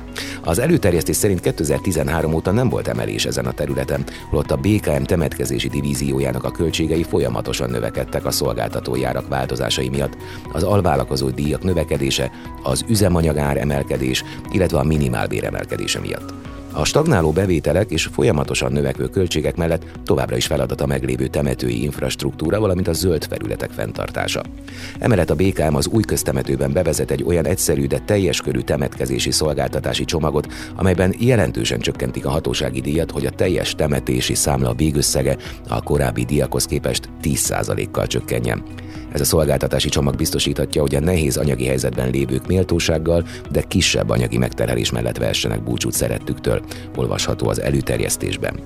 Az 0.44 0.60
előterjesztés 0.60 1.16
szerint 1.16 1.40
2013 1.40 2.34
óta 2.34 2.52
nem 2.52 2.70
volt 2.70 2.88
emelés 2.88 3.26
ezen 3.26 3.46
a 3.46 3.52
területen, 3.52 4.04
holott 4.30 4.52
a 4.52 4.56
BKM 4.58 5.04
temetkezési 5.04 5.68
divíziójának 5.68 6.44
a 6.44 6.52
költségei 6.52 7.04
folyamatosan 7.04 7.70
növekedtek 7.70 8.26
a 8.26 8.32
szolgáltatójárak 8.32 9.28
változásai 9.28 9.90
miatt, 9.90 10.18
az 10.52 10.64
alvállalkozó 10.64 11.30
díjak 11.30 11.64
növekedése, 11.64 12.32
az 12.64 12.84
üzemanyagár 12.88 13.58
emelkedés, 13.58 14.24
illetve 14.52 14.78
a 14.78 14.84
minimálbér 14.84 15.44
emelkedése 15.44 16.00
miatt. 16.00 16.51
A 16.74 16.86
stagnáló 16.86 17.32
bevételek 17.32 17.92
és 17.92 18.10
folyamatosan 18.12 18.72
növekvő 18.72 19.08
költségek 19.08 19.56
mellett 19.56 19.86
továbbra 20.04 20.36
is 20.36 20.46
feladat 20.46 20.82
a 20.82 20.86
meglévő 20.86 21.28
temetői 21.28 21.84
infrastruktúra, 21.84 22.60
valamint 22.60 22.88
a 22.88 22.94
zöld 22.94 23.26
felületek 23.26 23.70
fenntartása. 23.72 24.42
Emellett 25.00 25.30
a 25.30 25.36
BKM 25.36 25.76
az 25.76 25.88
új 25.88 26.04
köztemetőben 26.04 26.74
bevezet 26.74 27.12
egy 27.12 27.24
olyan 27.24 27.46
egyszerű, 27.46 27.88
de 27.88 28.00
teljes 28.00 28.42
körű 28.42 28.60
temetkezési 28.60 29.32
szolgáltatási 29.32 30.06
csomagot, 30.06 30.48
amelyben 30.76 31.16
jelentősen 31.20 31.80
csökkentik 31.80 32.26
a 32.26 32.30
hatósági 32.30 32.82
díjat, 32.82 33.12
hogy 33.12 33.26
a 33.26 33.30
teljes 33.30 33.76
temetési 33.76 34.36
számla 34.36 34.74
végösszege 34.74 35.38
a 35.68 35.82
korábbi 35.82 36.24
díjakhoz 36.24 36.66
képest 36.66 37.10
10%-kal 37.24 38.08
csökkenjen. 38.08 38.64
Ez 39.12 39.22
a 39.22 39.26
szolgáltatási 39.26 39.90
csomag 39.90 40.16
biztosíthatja, 40.16 40.82
hogy 40.82 40.96
a 40.96 41.00
nehéz 41.00 41.38
anyagi 41.38 41.66
helyzetben 41.66 42.10
lévők 42.10 42.48
méltósággal, 42.48 43.28
de 43.52 43.62
kisebb 43.62 44.10
anyagi 44.10 44.38
megterhelés 44.38 44.92
mellett 44.92 45.18
vehessenek 45.18 45.64
búcsút 45.64 45.94
szerettüktől, 45.94 46.62
olvasható 46.96 47.50
az 47.50 47.62
előterjesztésben. 47.62 48.60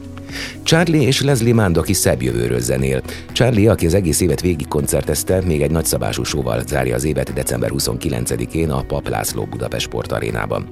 Charlie 0.63 1.01
és 1.01 1.21
Leslie 1.21 1.53
Mandoki 1.53 1.93
szebb 1.93 2.21
jövőről 2.21 2.59
zenél. 2.59 3.01
Charlie, 3.31 3.67
aki 3.67 3.85
az 3.85 3.93
egész 3.93 4.21
évet 4.21 4.41
végig 4.41 4.67
koncertezte, 4.67 5.41
még 5.45 5.61
egy 5.61 5.71
nagyszabású 5.71 6.23
sóval 6.23 6.61
zárja 6.67 6.95
az 6.95 7.03
évet 7.03 7.33
december 7.33 7.71
29-én 7.73 8.69
a 8.69 8.83
Pap 8.87 9.07
László 9.07 9.45
Budapest 9.45 9.85
Sportarénában. 9.85 10.67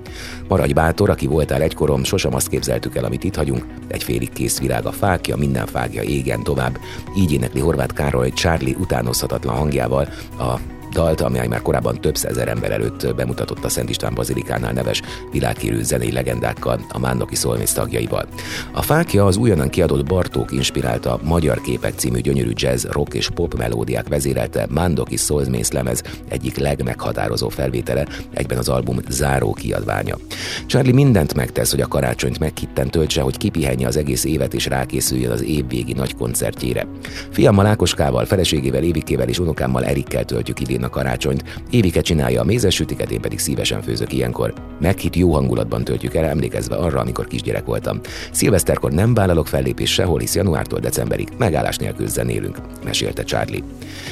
Maradj 0.48 0.74
bátor, 0.74 1.10
aki 1.10 1.28
voltál 1.28 1.62
egykorom, 1.62 2.04
sosem 2.04 2.36
azt 2.36 2.48
képzeltük 2.48 2.96
el, 2.96 3.04
amit 3.04 3.24
itt 3.24 3.36
hagyunk. 3.36 3.66
Egy 3.88 4.04
félig 4.04 4.30
kész 4.34 4.60
virág 4.60 4.86
a 4.86 4.92
fákja, 4.92 5.36
minden 5.36 5.66
fákja 5.66 6.02
égen 6.02 6.44
tovább. 6.44 6.78
Így 7.18 7.32
énekli 7.34 7.60
Horváth 7.60 7.94
Károly 7.94 8.30
Charlie 8.30 8.76
utánozhatatlan 8.80 9.56
hangjával 9.64 10.08
a 10.40 10.73
dalt, 10.94 11.22
amely 11.22 11.48
már 11.48 11.62
korábban 11.62 12.02
több 12.02 12.18
százezer 12.18 12.48
ember 12.48 12.72
előtt 12.72 13.16
bemutatott 13.16 13.64
a 13.64 13.70
Szent 13.70 13.90
István 13.90 14.14
Bazilikánál 14.14 14.74
neves 14.74 15.02
világhírű 15.32 15.82
zenei 15.82 16.12
legendákkal, 16.12 16.86
a 16.90 17.00
Mándoki 17.00 17.36
Szolmész 17.36 17.74
tagjaival. 17.74 18.26
A 18.72 18.82
fákja 18.82 19.26
az 19.26 19.38
újonnan 19.38 19.70
kiadott 19.70 20.06
Bartók 20.06 20.52
inspirálta 20.52 21.20
Magyar 21.24 21.62
Képek 21.62 21.94
című 21.96 22.20
gyönyörű 22.20 22.52
jazz, 22.54 22.86
rock 22.86 23.14
és 23.14 23.30
pop 23.30 23.58
melódiák 23.58 24.08
vezérelte 24.08 24.68
Mándoki 24.70 25.18
Szolmész 25.18 25.72
lemez 25.72 26.04
egyik 26.30 26.58
legmeghatározó 26.58 27.50
felvétele, 27.50 28.08
egyben 28.34 28.58
az 28.58 28.70
album 28.70 29.00
záró 29.10 29.54
kiadványa. 29.54 30.18
Charlie 30.66 30.94
mindent 30.94 31.34
megtesz, 31.34 31.72
hogy 31.72 31.82
a 31.82 31.88
karácsonyt 31.88 32.40
meghitten 32.40 32.90
töltse, 32.90 33.22
hogy 33.22 33.38
kipihenje 33.38 33.88
az 33.88 33.98
egész 33.98 34.24
évet 34.24 34.54
és 34.54 34.66
rákészüljön 34.66 35.32
az 35.32 35.44
évvégi 35.44 35.94
nagy 35.94 36.16
koncertjére. 36.16 36.88
Fiammal 37.30 37.66
Ákoskával, 37.66 38.26
feleségével 38.26 38.84
Évikével 38.84 39.28
és 39.28 39.40
unokámmal 39.40 39.86
Erikkel 39.86 40.26
töltjük 40.26 40.60
idén 40.60 40.83
a 40.84 40.90
karácsonyt. 40.90 41.44
Évike 41.70 42.02
csinálja 42.02 42.42
a 42.42 42.44
mézes 42.44 42.76
sütiket, 42.76 43.12
én 43.12 43.22
pedig 43.22 43.40
szívesen 43.40 43.82
főzök 43.82 44.14
ilyenkor. 44.14 44.54
Meghitt 44.80 45.16
jó 45.16 45.34
hangulatban 45.34 45.84
töltjük 45.84 46.16
el, 46.16 46.26
emlékezve 46.26 46.76
arra, 46.76 47.00
amikor 47.00 47.28
kisgyerek 47.28 47.66
voltam. 47.66 48.00
Szilveszterkor 48.32 48.92
nem 48.92 49.14
vállalok 49.14 49.48
fellépés 49.48 49.94
sehol, 49.94 50.20
hisz 50.20 50.36
januártól 50.36 50.80
decemberig 50.80 51.28
megállás 51.38 51.78
nélkül 51.78 52.08
zenélünk, 52.08 52.58
mesélte 52.84 53.24
Charlie. 53.24 53.64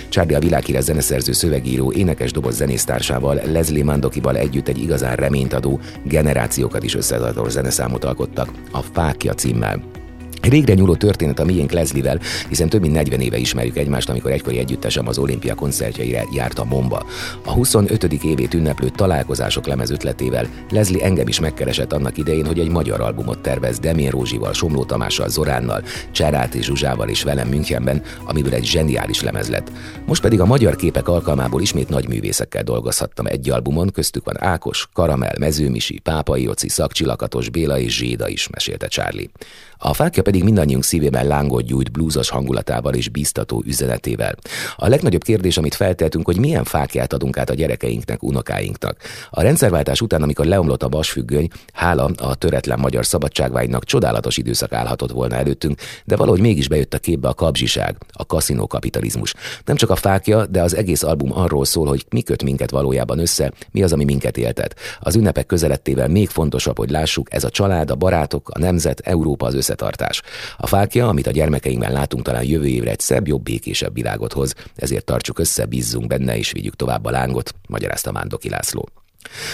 Charlie 0.10 0.38
a 0.38 0.40
világhíres 0.40 0.84
zeneszerző 0.84 1.32
szövegíró, 1.32 1.92
énekes 1.92 2.32
doboz 2.32 2.56
zenésztársával, 2.56 3.42
Leslie 3.46 3.84
Mandokival 3.84 4.38
együtt 4.38 4.68
egy 4.68 4.82
igazán 4.82 5.16
reményt 5.16 5.54
adó, 5.54 5.80
generációkat 6.04 6.84
is 6.84 6.96
összetartó 6.96 7.50
zeneszámot 7.50 8.04
alkottak, 8.04 8.52
a 8.72 8.82
Fákja 8.82 9.34
címmel. 9.34 10.01
Régre 10.42 10.74
nyúló 10.74 10.96
történet 10.96 11.40
a 11.40 11.46
miénk 11.46 11.72
Leslie-vel, 11.72 12.20
hiszen 12.50 12.70
több 12.70 12.82
mint 12.82 12.94
40 12.94 13.20
éve 13.20 13.38
ismerjük 13.38 13.78
egymást, 13.78 14.10
amikor 14.10 14.32
egykori 14.32 14.58
együttesem 14.58 15.08
az 15.08 15.18
olimpia 15.18 15.56
koncertjeire 15.56 16.26
járt 16.34 16.60
a 16.60 16.64
Momba. 16.64 17.06
A 17.46 17.52
25. 17.52 18.04
évét 18.04 18.54
ünneplő 18.54 18.90
találkozások 18.90 19.68
lemez 19.68 19.90
ötletével 19.90 20.48
Leslie 20.70 21.04
engem 21.04 21.28
is 21.28 21.40
megkeresett 21.40 21.94
annak 21.94 22.18
idején, 22.18 22.46
hogy 22.46 22.60
egy 22.60 22.70
magyar 22.70 23.02
albumot 23.02 23.42
tervez 23.42 23.80
Demén 23.80 24.10
Rózsival, 24.10 24.54
Somló 24.54 24.84
Tamással, 24.84 25.30
Zoránnal, 25.30 25.84
Cseráti 26.12 26.64
Zsuzsával 26.64 27.10
és 27.10 27.24
velem 27.24 27.48
Münchenben, 27.48 28.02
amiből 28.26 28.54
egy 28.54 28.66
zseniális 28.66 29.22
lemez 29.22 29.50
lett. 29.50 29.72
Most 30.06 30.22
pedig 30.22 30.40
a 30.40 30.46
magyar 30.46 30.76
képek 30.76 31.08
alkalmából 31.08 31.62
ismét 31.62 31.90
nagy 31.90 32.08
művészekkel 32.08 32.64
dolgozhattam 32.64 33.26
egy 33.26 33.50
albumon, 33.50 33.90
köztük 33.90 34.26
van 34.26 34.44
Ákos, 34.44 34.88
Karamel, 34.94 35.36
Mezőmisi, 35.40 36.00
Pápai 36.00 36.48
Oci, 36.48 36.70
Szakcsilakatos, 36.70 37.50
Béla 37.50 37.80
és 37.80 37.96
Zséda 37.96 38.28
is, 38.28 38.50
mesélte 38.50 38.88
Charlie. 38.88 39.30
A 39.84 39.94
fákja 39.94 40.24
pedig 40.24 40.44
mindannyiunk 40.44 40.84
szívében 40.84 41.28
lángot 41.28 41.64
gyújt 41.64 41.92
blúzos 41.92 42.30
hangulatával 42.30 42.94
és 42.94 43.10
biztató 43.10 43.64
üzenetével. 43.66 44.36
A 44.76 44.88
legnagyobb 44.88 45.24
kérdés, 45.24 45.58
amit 45.58 45.76
feltehetünk, 45.76 46.26
hogy 46.26 46.38
milyen 46.38 46.64
fákját 46.64 47.14
adunk 47.14 47.38
át 47.38 47.50
a 47.50 47.54
gyerekeinknek, 47.54 48.24
unokáinknak. 48.24 48.98
A 49.30 49.42
rendszerváltás 49.42 50.02
után, 50.02 50.22
amikor 50.22 50.46
leomlott 50.46 50.84
a 50.84 50.90
vasfüggöny, 50.90 51.48
hála 51.74 52.10
a 52.18 52.36
töretlen 52.36 52.80
magyar 52.80 53.06
szabadságvágynak 53.06 53.84
csodálatos 53.84 54.38
időszak 54.38 54.74
állhatott 54.74 55.12
volna 55.12 55.36
előttünk, 55.36 55.80
de 56.06 56.16
valahogy 56.16 56.42
mégis 56.42 56.68
bejött 56.68 56.94
a 56.94 57.00
képbe 57.00 57.28
a 57.28 57.34
kapzsiság, 57.34 57.98
a 58.12 58.26
kaszinó 58.26 58.68
kapitalizmus. 58.68 59.34
Nem 59.66 59.76
csak 59.76 59.90
a 59.90 59.96
fákja, 59.96 60.46
de 60.46 60.62
az 60.62 60.76
egész 60.76 61.04
album 61.04 61.32
arról 61.34 61.66
szól, 61.66 61.88
hogy 61.88 62.06
mi 62.10 62.22
köt 62.22 62.44
minket 62.44 62.72
valójában 62.72 63.20
össze, 63.20 63.52
mi 63.72 63.84
az, 63.84 63.94
ami 63.94 64.04
minket 64.04 64.38
éltet. 64.38 64.76
Az 65.00 65.16
ünnepek 65.16 65.46
közelettével 65.46 66.08
még 66.08 66.30
fontosabb, 66.30 66.78
hogy 66.78 66.90
lássuk, 66.90 67.34
ez 67.34 67.44
a 67.44 67.50
család, 67.50 67.92
a 67.92 67.96
barátok, 67.96 68.50
a 68.50 68.60
nemzet, 68.60 69.00
Európa 69.00 69.46
az 69.46 69.54
összetartás. 69.72 70.22
A 70.58 70.68
fákja, 70.68 71.08
amit 71.08 71.28
a 71.28 71.32
gyermekeinkben 71.32 71.92
látunk, 71.92 72.24
talán 72.24 72.44
jövő 72.44 72.68
évre 72.68 72.92
egy 72.92 73.00
szebb, 73.00 73.28
jobb, 73.28 73.44
békésebb 73.44 73.94
világot 73.94 74.34
hoz, 74.34 74.54
ezért 74.76 75.06
tartsuk 75.06 75.40
össze, 75.40 75.66
bízzunk 75.66 76.08
benne 76.08 76.38
és 76.38 76.52
vigyük 76.52 76.76
tovább 76.76 77.06
a 77.06 77.12
lángot, 77.12 77.54
magyarázta 77.68 78.12
Mándoki 78.12 78.50
László. 78.50 79.01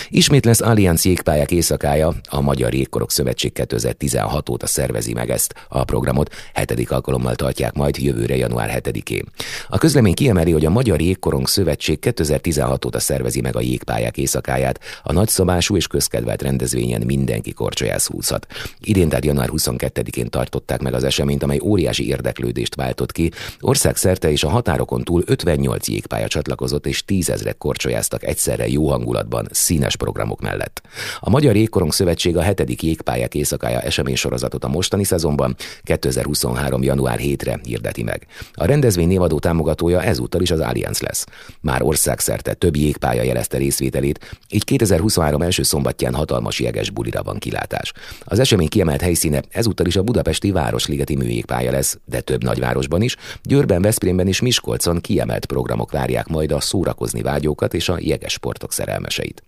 Ismét 0.10 0.46
lesz 0.46 0.62
Allianz 0.62 1.06
jégpályák 1.06 1.52
éjszakája, 1.52 2.14
a 2.30 2.42
Magyar 2.42 2.74
Jégkorok 2.74 3.12
Szövetség 3.12 3.54
2016 3.54 4.50
óta 4.50 4.68
szervezi 4.68 5.14
meg 5.14 5.30
ezt 5.30 5.54
a 5.70 5.84
programot, 5.84 6.34
hetedik 6.54 6.92
alkalommal 6.92 7.36
tartják 7.36 7.74
majd 7.74 7.98
jövőre 7.98 8.36
január 8.36 8.82
7-én. 8.84 9.24
A 9.68 9.78
közlemény 9.78 10.14
kiemeli, 10.14 10.52
hogy 10.52 10.66
a 10.66 10.70
Magyar 10.70 11.02
Jégkorong 11.02 11.48
Szövetség 11.48 12.00
2016 12.00 12.86
óta 12.86 13.00
szervezi 13.00 13.42
meg 13.42 13.56
a 13.56 13.62
jégpályák 13.62 14.18
éjszakáját, 14.18 14.80
a 15.04 15.14
nagyszabású 15.14 15.76
és 15.76 15.88
közkedvelt 15.88 16.42
rendezvényen 16.42 17.02
mindenki 17.02 17.52
korcsolyász 17.52 18.08
húzhat. 18.08 18.48
Idén 18.80 19.10
tehát 19.10 19.26
január 19.26 19.50
22-én 19.52 20.30
tartották 20.30 20.82
meg 20.82 20.94
az 20.94 21.04
eseményt, 21.04 21.44
amely 21.44 21.60
óriási 21.64 22.08
érdeklődést 22.08 22.76
váltott 22.76 23.12
ki. 23.12 23.32
Országszerte 23.60 24.32
és 24.32 24.44
a 24.44 24.50
határokon 24.50 25.04
túl 25.04 25.24
58 25.26 25.88
jégpálya 25.88 26.28
csatlakozott 26.28 26.88
és 26.88 27.06
tízezrek 27.06 27.58
korcsolyáztak 27.58 28.24
egyszerre 28.24 28.68
jó 28.68 28.90
hangulatban, 28.90 29.48
színes 29.58 29.96
programok 29.96 30.42
mellett. 30.42 30.82
A 31.20 31.30
Magyar 31.30 31.56
Jégkorong 31.56 31.94
Szövetség 31.94 32.38
a 32.38 32.42
hetedik 32.42 32.84
jégpályák 32.84 33.36
éjszakája 33.36 33.80
eseménysorozatot 33.80 34.64
a 34.64 34.68
mostani 34.68 35.04
szezonban 35.04 35.56
2023. 35.84 36.84
január 36.84 37.20
7-re 37.22 37.60
hirdeti 37.64 38.04
meg. 38.04 38.28
A 38.54 38.66
rendezvény 38.66 39.08
névadó 39.08 39.40
támogatója 39.40 40.04
ezúttal 40.04 40.42
is 40.42 40.52
az 40.52 40.60
Allianz 40.60 41.00
lesz. 41.00 41.26
Már 41.62 41.82
országszerte 41.82 42.54
több 42.54 42.76
jégpálya 42.76 43.24
jelezte 43.24 43.58
részvételét, 43.58 44.38
így 44.50 44.64
2023 44.64 45.42
első 45.42 45.64
szombatján 45.64 46.14
hatalmas 46.14 46.60
jeges 46.60 46.90
bulira 46.90 47.24
van 47.24 47.38
kilátás. 47.38 47.94
Az 48.24 48.40
esemény 48.40 48.68
kiemelt 48.68 49.02
helyszíne 49.02 49.42
ezúttal 49.50 49.86
is 49.86 49.96
a 49.96 50.04
budapesti 50.04 50.52
Városligeti 50.52 51.16
műjégpálya 51.16 51.72
lesz, 51.72 51.98
de 52.06 52.22
több 52.22 52.44
nagyvárosban 52.44 53.02
is, 53.02 53.16
Győrben, 53.44 53.82
Veszprémben 53.82 54.28
és 54.28 54.42
Miskolcon 54.42 55.02
kiemelt 55.02 55.46
programok 55.46 55.92
várják 55.92 56.28
majd 56.28 56.52
a 56.52 56.60
szórakozni 56.60 57.22
vágyókat 57.22 57.74
és 57.74 57.90
a 57.90 57.98
jeges 58.00 58.32
sportok 58.32 58.74
szerelmeseit. 58.74 59.47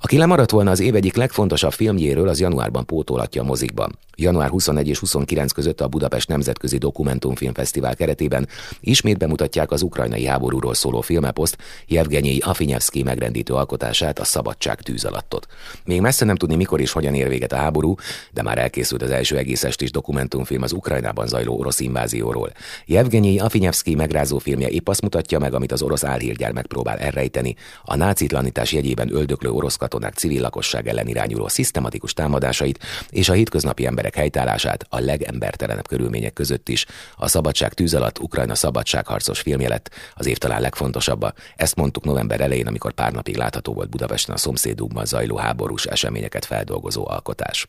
Aki 0.00 0.18
lemaradt 0.18 0.50
volna 0.50 0.70
az 0.70 0.80
év 0.80 0.94
egyik 0.94 1.16
legfontosabb 1.16 1.72
filmjéről, 1.72 2.28
az 2.28 2.40
januárban 2.40 2.86
pótolatja 2.86 3.42
a 3.42 3.44
mozikban. 3.44 3.98
Január 4.20 4.48
21 4.48 4.88
és 4.88 4.98
29 4.98 5.52
között 5.52 5.80
a 5.80 5.88
Budapest 5.88 6.28
Nemzetközi 6.28 6.78
Dokumentumfilmfesztivál 6.78 7.96
keretében 7.96 8.48
ismét 8.80 9.18
bemutatják 9.18 9.70
az 9.70 9.82
ukrajnai 9.82 10.26
háborúról 10.26 10.74
szóló 10.74 11.00
filmeposzt 11.00 11.56
Jevgenyei 11.86 12.38
Afinyevszki 12.38 13.02
megrendítő 13.02 13.54
alkotását, 13.54 14.18
a 14.18 14.24
Szabadság 14.24 14.80
tűz 14.80 15.04
alattot. 15.04 15.46
Még 15.84 16.00
messze 16.00 16.24
nem 16.24 16.36
tudni, 16.36 16.56
mikor 16.56 16.80
és 16.80 16.92
hogyan 16.92 17.14
ér 17.14 17.28
véget 17.28 17.52
a 17.52 17.56
háború, 17.56 17.94
de 18.32 18.42
már 18.42 18.58
elkészült 18.58 19.02
az 19.02 19.10
első 19.10 19.36
egész 19.36 19.64
estés 19.64 19.90
dokumentumfilm 19.90 20.62
az 20.62 20.72
Ukrajnában 20.72 21.26
zajló 21.26 21.58
orosz 21.58 21.80
invázióról. 21.80 22.52
Jevgenyei 22.86 23.38
Afinyevszki 23.38 23.94
megrázó 23.94 24.38
filmje 24.38 24.68
épp 24.68 24.88
azt 24.88 25.02
mutatja 25.02 25.38
meg, 25.38 25.54
amit 25.54 25.72
az 25.72 25.82
orosz 25.82 26.04
álhírgyár 26.04 26.52
megpróbál 26.52 26.98
elrejteni. 26.98 27.56
A 27.84 27.96
nácitlanítás 27.96 28.72
jegyében 28.72 29.14
öldöklő 29.14 29.50
orosz 29.50 29.76
katonák 29.76 30.14
civil 30.14 30.40
lakosság 30.40 30.88
ellen 30.88 31.06
irányuló 31.06 31.48
szisztematikus 31.48 32.12
támadásait 32.12 32.78
és 33.10 33.28
a 33.28 33.32
hétköznapi 33.32 33.86
emberek 33.86 34.09
helytállását 34.14 34.86
a 34.88 35.00
legembertelenebb 35.00 35.88
körülmények 35.88 36.32
között 36.32 36.68
is. 36.68 36.86
A 37.16 37.28
Szabadság 37.28 37.72
tűz 37.72 37.94
alatt 37.94 38.18
Ukrajna 38.18 38.54
szabadságharcos 38.54 39.40
filmje 39.40 39.68
lett 39.68 39.90
az 40.14 40.26
év 40.26 40.38
talán 40.38 40.60
legfontosabbba. 40.60 41.32
Ezt 41.56 41.76
mondtuk 41.76 42.04
november 42.04 42.40
elején, 42.40 42.66
amikor 42.66 42.92
pár 42.92 43.12
napig 43.12 43.36
látható 43.36 43.72
volt 43.72 43.90
Budapesten 43.90 44.34
a 44.34 44.38
szomszédunkban 44.38 45.04
zajló 45.04 45.36
háborús 45.36 45.84
eseményeket 45.84 46.44
feldolgozó 46.44 47.08
alkotás. 47.08 47.68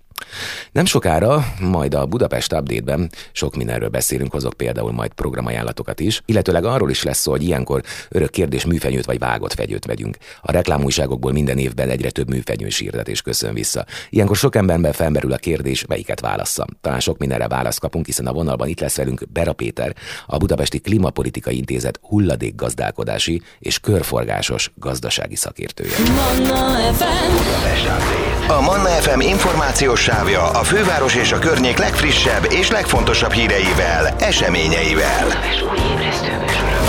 Nem 0.71 0.85
sokára, 0.85 1.45
majd 1.59 1.93
a 1.93 2.05
Budapest 2.05 2.53
Update-ben 2.53 3.09
sok 3.31 3.55
mindenről 3.55 3.89
beszélünk, 3.89 4.31
hozok 4.31 4.53
például 4.53 4.91
majd 4.91 5.13
programajánlatokat 5.13 5.99
is, 5.99 6.21
illetőleg 6.25 6.65
arról 6.65 6.89
is 6.89 7.03
lesz 7.03 7.19
szó, 7.19 7.31
hogy 7.31 7.43
ilyenkor 7.43 7.81
örök 8.09 8.29
kérdés 8.29 8.65
műfenyőt 8.65 9.05
vagy 9.05 9.19
vágott 9.19 9.53
fegyőt 9.53 9.85
vegyünk. 9.85 10.17
A 10.41 10.51
reklámújságokból 10.51 11.31
minden 11.31 11.57
évben 11.57 11.89
egyre 11.89 12.09
több 12.09 12.29
műfenyős 12.29 12.77
hirdetés 12.77 13.21
köszön 13.21 13.53
vissza. 13.53 13.85
Ilyenkor 14.09 14.35
sok 14.35 14.55
emberben 14.55 14.93
felmerül 14.93 15.33
a 15.33 15.37
kérdés, 15.37 15.85
melyiket 15.85 16.19
válasszam. 16.31 16.67
Talán 16.81 16.99
sok 16.99 17.17
mindenre 17.17 17.47
választ 17.47 17.79
kapunk, 17.79 18.05
hiszen 18.05 18.27
a 18.27 18.33
vonalban 18.33 18.67
itt 18.67 18.79
lesz 18.79 18.95
velünk 18.95 19.23
Bera 19.29 19.53
Péter, 19.53 19.95
a 20.25 20.37
Budapesti 20.37 20.79
Klimapolitikai 20.79 21.57
Intézet 21.57 21.99
hulladékgazdálkodási 22.01 23.41
és 23.59 23.79
körforgásos 23.79 24.71
gazdasági 24.75 25.35
szakértője. 25.35 25.95
Manna 25.99 26.93
FM. 26.93 28.49
A 28.51 28.61
Manna 28.61 28.89
FM 28.89 29.19
információs 29.19 30.01
sávja 30.01 30.49
a 30.49 30.63
főváros 30.63 31.15
és 31.15 31.31
a 31.31 31.39
környék 31.39 31.77
legfrissebb 31.77 32.47
és 32.49 32.69
legfontosabb 32.69 33.31
híreivel, 33.31 34.15
eseményeivel. 34.19 35.27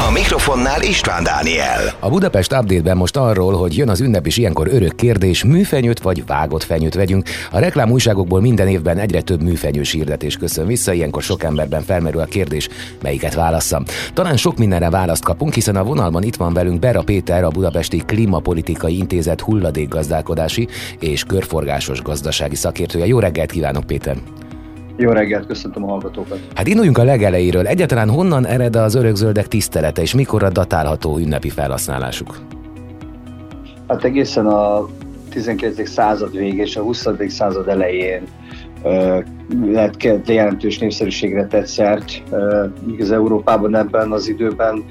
A 0.09 0.11
mikrofonnál 0.11 0.82
István 0.82 1.23
Dániel. 1.23 1.80
A 2.00 2.09
Budapest 2.09 2.52
Update-ben 2.52 2.97
most 2.97 3.16
arról, 3.16 3.56
hogy 3.56 3.77
jön 3.77 3.88
az 3.88 4.00
ünnep 4.00 4.27
és 4.27 4.37
ilyenkor 4.37 4.68
örök 4.70 4.96
kérdés, 4.96 5.44
műfenyőt 5.44 6.00
vagy 6.00 6.27
vágott 6.27 6.62
fenyőt 6.62 6.94
vegyünk. 6.94 7.29
A 7.50 7.59
reklám 7.59 7.90
újságokból 7.90 8.40
minden 8.40 8.68
évben 8.68 8.98
egyre 8.98 9.20
több 9.20 9.42
műfenyős 9.42 9.90
hirdetés 9.90 10.37
köszön 10.37 10.66
vissza, 10.66 10.92
ilyenkor 10.92 11.22
sok 11.22 11.42
emberben 11.42 11.83
felmerül 11.83 12.20
a 12.20 12.24
kérdés, 12.24 12.68
melyiket 13.03 13.35
válasszam. 13.35 13.85
Talán 14.14 14.37
sok 14.37 14.57
mindenre 14.59 14.90
választ 14.90 15.24
kapunk, 15.24 15.55
hiszen 15.55 15.77
a 15.77 15.85
vonalban 15.85 16.22
itt 16.22 16.37
van 16.37 16.53
velünk 16.53 16.79
Bera 16.79 17.03
Péter, 17.03 17.44
a 17.44 17.50
Budapesti 17.50 18.03
Klimapolitikai 18.07 18.96
Intézet 18.96 19.40
hulladékgazdálkodási 19.40 20.68
és 20.98 21.24
körforgásos 21.24 22.03
gazdasági 22.03 22.57
szakértője. 22.57 23.07
Jó 23.07 23.18
reggelt 23.18 23.50
kívánok, 23.50 23.87
Péter! 23.87 24.16
Jó 24.96 25.11
reggelt, 25.11 25.46
köszöntöm 25.46 25.85
a 25.85 25.87
hallgatókat. 25.87 26.38
Hát 26.55 26.66
induljunk 26.66 26.98
a 26.98 27.05
legelejéről. 27.05 27.66
Egyáltalán 27.66 28.11
honnan 28.11 28.46
ered 28.46 28.76
az 28.76 28.94
örökzöldek 28.94 29.48
tisztelete, 29.48 30.02
és 30.02 30.14
mikorra 30.14 30.50
datálható 30.50 31.18
ünnepi 31.18 31.48
felhasználásuk? 31.48 32.38
Hát 33.88 34.05
egészen 34.05 34.46
a 34.46 34.88
19. 35.31 35.88
század 35.88 36.37
vége 36.37 36.62
és 36.62 36.76
a 36.76 36.83
20. 36.83 37.07
század 37.28 37.68
elején 37.68 38.22
lehet 39.64 39.96
jelentős 40.26 40.78
népszerűségre 40.78 41.46
tett 41.46 41.66
szert. 41.66 42.22
az 42.98 43.11
Európában 43.11 43.76
ebben 43.76 44.12
az 44.12 44.28
időben 44.28 44.85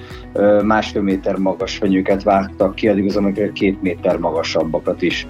másfél 0.63 1.01
méter 1.01 1.35
magas 1.35 1.77
fenyőket 1.77 2.23
vágtak 2.23 2.75
ki, 2.75 2.87
addig 2.87 3.05
az 3.07 3.15
amikor 3.15 3.51
két 3.51 3.81
méter 3.81 4.17
magasabbakat 4.17 5.01
is. 5.01 5.27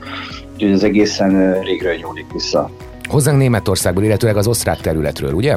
Úgyhogy 0.53 0.71
ez 0.71 0.83
egészen 0.83 1.61
régről 1.61 1.95
nyúlik 1.95 2.31
vissza. 2.33 2.69
Hozzánk 3.11 3.37
Németországból, 3.37 4.03
illetőleg 4.03 4.37
az 4.37 4.47
osztrák 4.47 4.77
területről, 4.77 5.33
ugye? 5.33 5.55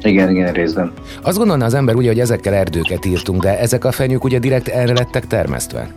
Igen, 0.00 0.30
igen, 0.30 0.52
részben. 0.52 0.92
Azt 1.22 1.38
gondolna 1.38 1.64
az 1.64 1.74
ember 1.74 1.94
ugye, 1.94 2.08
hogy 2.08 2.20
ezekkel 2.20 2.54
erdőket 2.54 3.04
írtunk, 3.04 3.42
de 3.42 3.58
ezek 3.58 3.84
a 3.84 3.92
fenyők 3.92 4.24
ugye 4.24 4.38
direkt 4.38 4.68
erre 4.68 4.92
lettek 4.92 5.26
termesztve? 5.26 5.92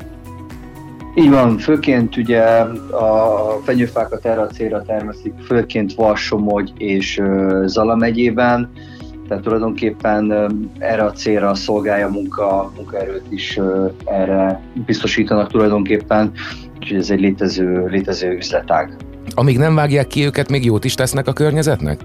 Így 1.16 1.30
van, 1.30 1.58
főként 1.58 2.18
ugye 2.18 2.42
a 2.92 3.60
fenyőfákat 3.64 4.26
erre 4.26 4.42
a 4.42 4.48
célra 4.48 4.82
termesztik, 4.82 5.34
főként 5.46 5.94
Varsomogy 5.94 6.74
és 6.78 7.22
Zala 7.66 7.96
megyében, 7.96 8.72
tehát 9.28 9.44
tulajdonképpen 9.44 10.34
erre 10.80 11.04
a 11.04 11.12
célra 11.12 11.56
szolgálja 11.56 12.10
munka, 12.10 12.72
munkaerőt 12.76 13.26
is 13.30 13.60
erre 14.06 14.62
biztosítanak 14.86 15.52
tulajdonképpen, 15.52 16.32
úgyhogy 16.80 16.98
ez 16.98 17.10
egy 17.10 17.20
létező, 17.20 17.86
létező 17.88 18.36
üzletág. 18.36 18.98
Amíg 19.36 19.58
nem 19.58 19.76
vágják 19.76 20.08
ki 20.08 20.26
őket, 20.26 20.50
még 20.50 20.66
jót 20.66 20.86
is 20.86 20.94
tesznek 20.94 21.28
a 21.28 21.34
környezetnek? 21.34 22.00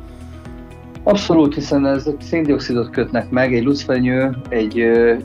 Abszolút, 1.03 1.55
hiszen 1.55 1.87
ezek 1.87 2.15
széndiokszidot 2.21 2.91
kötnek 2.91 3.31
meg, 3.31 3.55
egy 3.55 3.65
lucfenyő 3.65 4.37
egy 4.49 4.77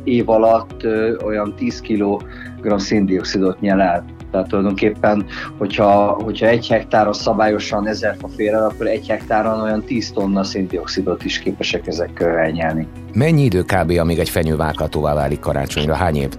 év 0.03 0.29
alatt 0.29 0.85
olyan 1.23 1.53
10 1.55 1.81
kg 1.81 2.79
széndiokszidot 2.79 3.59
nyel 3.59 3.81
el. 3.81 4.05
Tehát 4.31 4.47
tulajdonképpen, 4.47 5.25
hogyha, 5.57 6.19
hogyha 6.23 6.47
egy 6.47 6.67
hektáron 6.67 7.13
szabályosan 7.13 7.87
ezer 7.87 8.15
fa 8.19 8.27
fér 8.27 8.53
el, 8.53 8.65
akkor 8.65 8.87
egy 8.87 9.07
hektáron 9.07 9.61
olyan 9.61 9.83
10 9.83 10.11
tonna 10.11 10.43
széndiokszidot 10.43 11.23
is 11.25 11.39
képesek 11.39 11.87
ezek 11.87 12.19
elnyelni. 12.19 12.87
Mennyi 13.13 13.43
idő 13.43 13.61
kb. 13.61 13.91
amíg 13.99 14.19
egy 14.19 14.29
fenyő 14.29 14.55
vághatóvá 14.55 15.13
válik 15.13 15.39
karácsonyra? 15.39 15.93
Hány 15.93 16.15
év? 16.15 16.29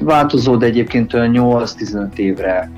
Változó, 0.00 0.56
de 0.56 0.66
egyébként 0.66 1.14
olyan 1.14 1.30
8-15 1.34 2.16
évre 2.16 2.70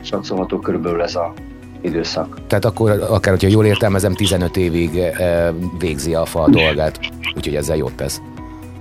satszolható 0.00 0.58
körülbelül 0.58 1.02
ez 1.02 1.14
a 1.14 1.32
időszak. 1.80 2.38
Tehát 2.46 2.64
akkor, 2.64 2.90
akár 2.90 3.32
hogyha 3.32 3.48
jól 3.48 3.64
értelmezem, 3.64 4.14
15 4.14 4.56
évig 4.56 4.96
e, 4.96 5.52
végzi 5.78 6.14
a 6.14 6.24
fa 6.24 6.42
a 6.42 6.50
dolgát, 6.50 7.00
úgyhogy 7.36 7.54
ezzel 7.54 7.76
jót 7.76 7.94
tesz. 7.94 8.20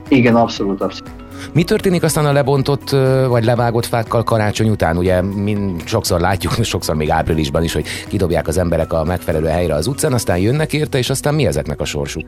Igen, 0.08 0.36
abszolút, 0.36 0.82
abszolút. 0.82 1.13
Mi 1.53 1.63
történik 1.63 2.03
aztán 2.03 2.25
a 2.25 2.32
lebontott 2.32 2.89
vagy 3.27 3.43
levágott 3.43 3.86
fákkal 3.86 4.23
karácsony 4.23 4.69
után? 4.69 4.97
Ugye 4.97 5.21
mind 5.21 5.82
sokszor 5.86 6.19
látjuk, 6.19 6.53
sokszor 6.63 6.95
még 6.95 7.10
áprilisban 7.10 7.63
is, 7.63 7.73
hogy 7.73 7.86
kidobják 8.08 8.47
az 8.47 8.58
emberek 8.58 8.93
a 8.93 9.03
megfelelő 9.03 9.47
helyre 9.47 9.73
az 9.73 9.88
utcán, 9.88 10.13
aztán 10.13 10.38
jönnek 10.38 10.73
érte, 10.73 10.97
és 10.97 11.10
aztán 11.10 11.34
mi 11.34 11.45
ezeknek 11.45 11.80
a 11.80 11.86
sorsuk? 11.86 12.23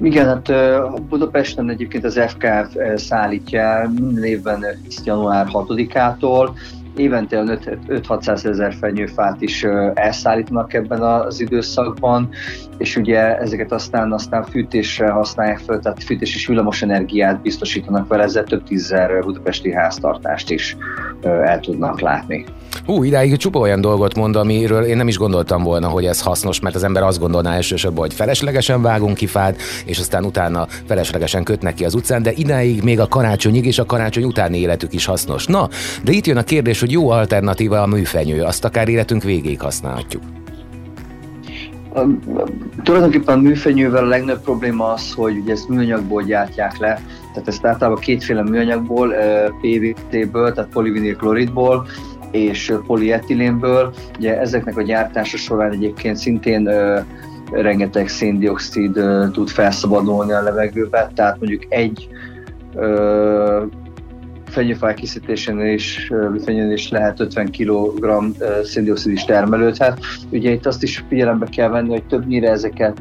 Igen, 0.00 0.26
hát 0.26 0.52
Budapesten 1.08 1.70
egyébként 1.70 2.04
az 2.04 2.20
FKF 2.26 2.76
szállítja 2.94 3.90
minden 4.00 4.24
évben 4.24 4.64
január 5.04 5.46
6-ától, 5.52 6.50
évente 6.98 7.58
5-600 7.88 8.44
ezer 8.44 8.74
fenyőfát 8.74 9.40
is 9.40 9.64
elszállítanak 9.94 10.74
ebben 10.74 11.02
az 11.02 11.40
időszakban, 11.40 12.28
és 12.78 12.96
ugye 12.96 13.38
ezeket 13.38 13.72
aztán, 13.72 14.12
aztán 14.12 14.42
fűtésre 14.42 15.10
használják 15.10 15.58
fel, 15.58 15.78
tehát 15.78 16.02
fűtés 16.02 16.34
és 16.34 16.46
villamos 16.46 16.82
energiát 16.82 17.42
biztosítanak 17.42 18.08
vele, 18.08 18.22
ezzel 18.22 18.44
több 18.44 18.62
tízzer 18.62 19.24
budapesti 19.24 19.72
háztartást 19.72 20.50
is 20.50 20.76
el 21.24 21.60
tudnak 21.60 22.00
látni. 22.00 22.44
Ú, 22.86 23.02
idáig 23.02 23.36
csupa 23.36 23.58
olyan 23.58 23.80
dolgot 23.80 24.14
mond, 24.14 24.36
amiről 24.36 24.84
én 24.84 24.96
nem 24.96 25.08
is 25.08 25.18
gondoltam 25.18 25.62
volna, 25.62 25.88
hogy 25.88 26.04
ez 26.04 26.20
hasznos, 26.20 26.60
mert 26.60 26.74
az 26.74 26.82
ember 26.82 27.02
azt 27.02 27.18
gondolná 27.18 27.54
elsősorban, 27.54 28.00
hogy 28.00 28.14
feleslegesen 28.14 28.82
vágunk 28.82 29.16
ki 29.16 29.26
fát, 29.26 29.56
és 29.84 29.98
aztán 29.98 30.24
utána 30.24 30.66
feleslegesen 30.86 31.44
kötnek 31.44 31.74
ki 31.74 31.84
az 31.84 31.94
utcán, 31.94 32.22
de 32.22 32.32
idáig 32.32 32.82
még 32.82 33.00
a 33.00 33.08
karácsonyig 33.08 33.66
és 33.66 33.78
a 33.78 33.84
karácsony 33.84 34.24
utáni 34.24 34.58
életük 34.58 34.92
is 34.92 35.04
hasznos. 35.04 35.46
Na, 35.46 35.68
de 36.04 36.12
itt 36.12 36.26
jön 36.26 36.36
a 36.36 36.42
kérdés, 36.42 36.80
hogy 36.80 36.92
jó 36.92 37.10
alternatíva 37.10 37.82
a 37.82 37.86
műfenyő, 37.86 38.42
azt 38.42 38.64
akár 38.64 38.88
életünk 38.88 39.22
végéig 39.22 39.60
használhatjuk. 39.60 40.37
Tulajdonképpen 42.82 43.38
a 43.38 43.40
műfenyővel 43.40 44.04
a 44.04 44.08
legnagyobb 44.08 44.42
probléma 44.42 44.92
az, 44.92 45.12
hogy 45.12 45.38
ugye 45.38 45.52
ezt 45.52 45.68
műanyagból 45.68 46.22
gyártják 46.22 46.78
le, 46.78 47.00
tehát 47.32 47.48
ezt 47.48 47.66
általában 47.66 48.00
kétféle 48.00 48.42
műanyagból, 48.42 49.14
PVC-ből, 49.60 50.52
tehát 50.52 50.70
polivinilkloridból, 50.70 51.86
és 52.30 52.74
polietilénből. 52.86 53.94
Ugye 54.18 54.40
ezeknek 54.40 54.76
a 54.76 54.82
gyártása 54.82 55.36
során 55.36 55.72
egyébként 55.72 56.16
szintén 56.16 56.70
rengeteg 57.50 58.08
széndiokszid 58.08 59.00
tud 59.32 59.48
felszabadulni 59.48 60.32
a 60.32 60.42
levegőbe, 60.42 61.10
tehát 61.14 61.38
mondjuk 61.38 61.62
egy 61.68 62.08
ö, 64.48 64.50
fenyőfaj 64.50 64.94
készítésénél 64.94 65.74
is, 65.74 66.12
fenyőnél 66.44 66.72
is 66.72 66.90
lehet 66.90 67.20
50 67.20 67.50
kg 67.50 68.24
széndiokszid 68.62 69.12
is 69.12 69.24
termelődhet. 69.24 69.98
Ugye 70.30 70.50
itt 70.50 70.66
azt 70.66 70.82
is 70.82 71.04
figyelembe 71.08 71.46
kell 71.46 71.68
venni, 71.68 71.90
hogy 71.90 72.04
többnyire 72.04 72.50
ezeket 72.50 73.00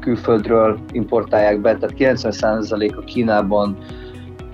külföldről 0.00 0.78
importálják 0.92 1.60
be, 1.60 1.76
tehát 1.76 2.20
90% 2.22 2.96
a 2.96 3.04
Kínában 3.04 3.76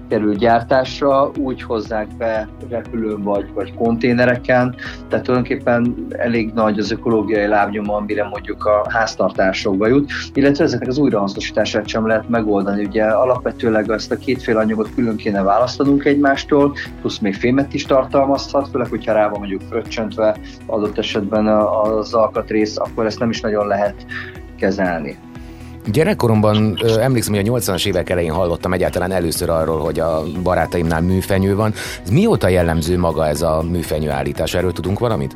kerül 0.08 0.34
gyártásra, 0.34 1.30
úgy 1.38 1.62
hozzák 1.62 2.16
be 2.16 2.48
repülőn 2.68 3.22
vagy, 3.22 3.52
vagy 3.54 3.74
konténereken, 3.74 4.74
tehát 5.08 5.24
tulajdonképpen 5.24 6.06
elég 6.08 6.52
nagy 6.52 6.78
az 6.78 6.90
ökológiai 6.90 7.46
lábnyoma, 7.46 7.96
amire 7.96 8.24
mondjuk 8.24 8.64
a 8.64 8.86
háztartásokba 8.88 9.86
jut, 9.86 10.12
illetve 10.34 10.64
ezeknek 10.64 10.88
az 10.88 10.98
újrahasznosítását 10.98 11.88
sem 11.88 12.06
lehet 12.06 12.28
megoldani. 12.28 12.84
Ugye 12.84 13.04
alapvetőleg 13.04 13.90
ezt 13.90 14.12
a 14.12 14.16
kétféle 14.16 14.58
anyagot 14.58 14.94
külön 14.94 15.16
kéne 15.16 15.42
választanunk 15.42 16.04
egymástól, 16.04 16.74
plusz 17.00 17.18
még 17.18 17.34
fémet 17.34 17.74
is 17.74 17.84
tartalmazhat, 17.84 18.68
főleg, 18.68 18.88
hogyha 18.88 19.12
rá 19.12 19.28
van 19.28 19.38
mondjuk 19.38 19.62
fröccsöntve 19.68 20.36
adott 20.66 20.98
esetben 20.98 21.46
az 21.46 22.14
alkatrész, 22.14 22.76
akkor 22.76 23.06
ezt 23.06 23.18
nem 23.18 23.30
is 23.30 23.40
nagyon 23.40 23.66
lehet 23.66 24.06
kezelni. 24.56 25.18
Gyerekkoromban 25.92 26.78
ö, 26.82 27.00
emlékszem, 27.00 27.34
hogy 27.34 27.48
a 27.48 27.52
80-as 27.52 27.86
évek 27.86 28.10
elején 28.10 28.32
hallottam 28.32 28.72
egyáltalán 28.72 29.12
először 29.12 29.50
arról, 29.50 29.78
hogy 29.78 30.00
a 30.00 30.22
barátaimnál 30.42 31.00
műfenyő 31.00 31.56
van. 31.56 31.72
Ez 32.02 32.10
mióta 32.10 32.48
jellemző 32.48 32.98
maga 32.98 33.26
ez 33.26 33.42
a 33.42 33.62
műfenyő 33.70 34.10
állítás? 34.10 34.54
Erről 34.54 34.72
tudunk 34.72 34.98
valamit? 34.98 35.34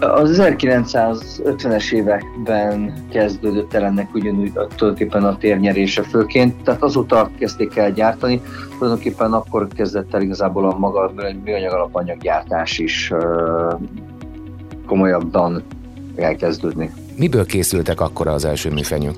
Az 0.00 0.40
1950-es 0.42 1.92
években 1.92 2.92
kezdődött 3.10 3.74
el 3.74 3.84
ennek 3.84 4.14
ugyanúgy 4.14 4.52
tulajdonképpen 4.52 5.24
a 5.24 5.36
térnyerése 5.36 6.02
főként, 6.02 6.62
tehát 6.62 6.82
azóta 6.82 7.30
kezdték 7.38 7.76
el 7.76 7.92
gyártani, 7.92 8.40
tulajdonképpen 8.78 9.32
akkor 9.32 9.68
kezdett 9.68 10.14
el 10.14 10.22
igazából 10.22 10.70
a 10.70 10.78
maga 10.78 11.12
műanyag 11.44 11.72
alapanyaggyártás 11.72 12.78
is 12.78 13.12
komolyabban 14.86 15.62
elkezdődni. 16.16 16.90
Miből 17.16 17.46
készültek 17.46 18.00
akkor 18.00 18.26
az 18.26 18.44
első 18.44 18.70
műfenyők? 18.70 19.16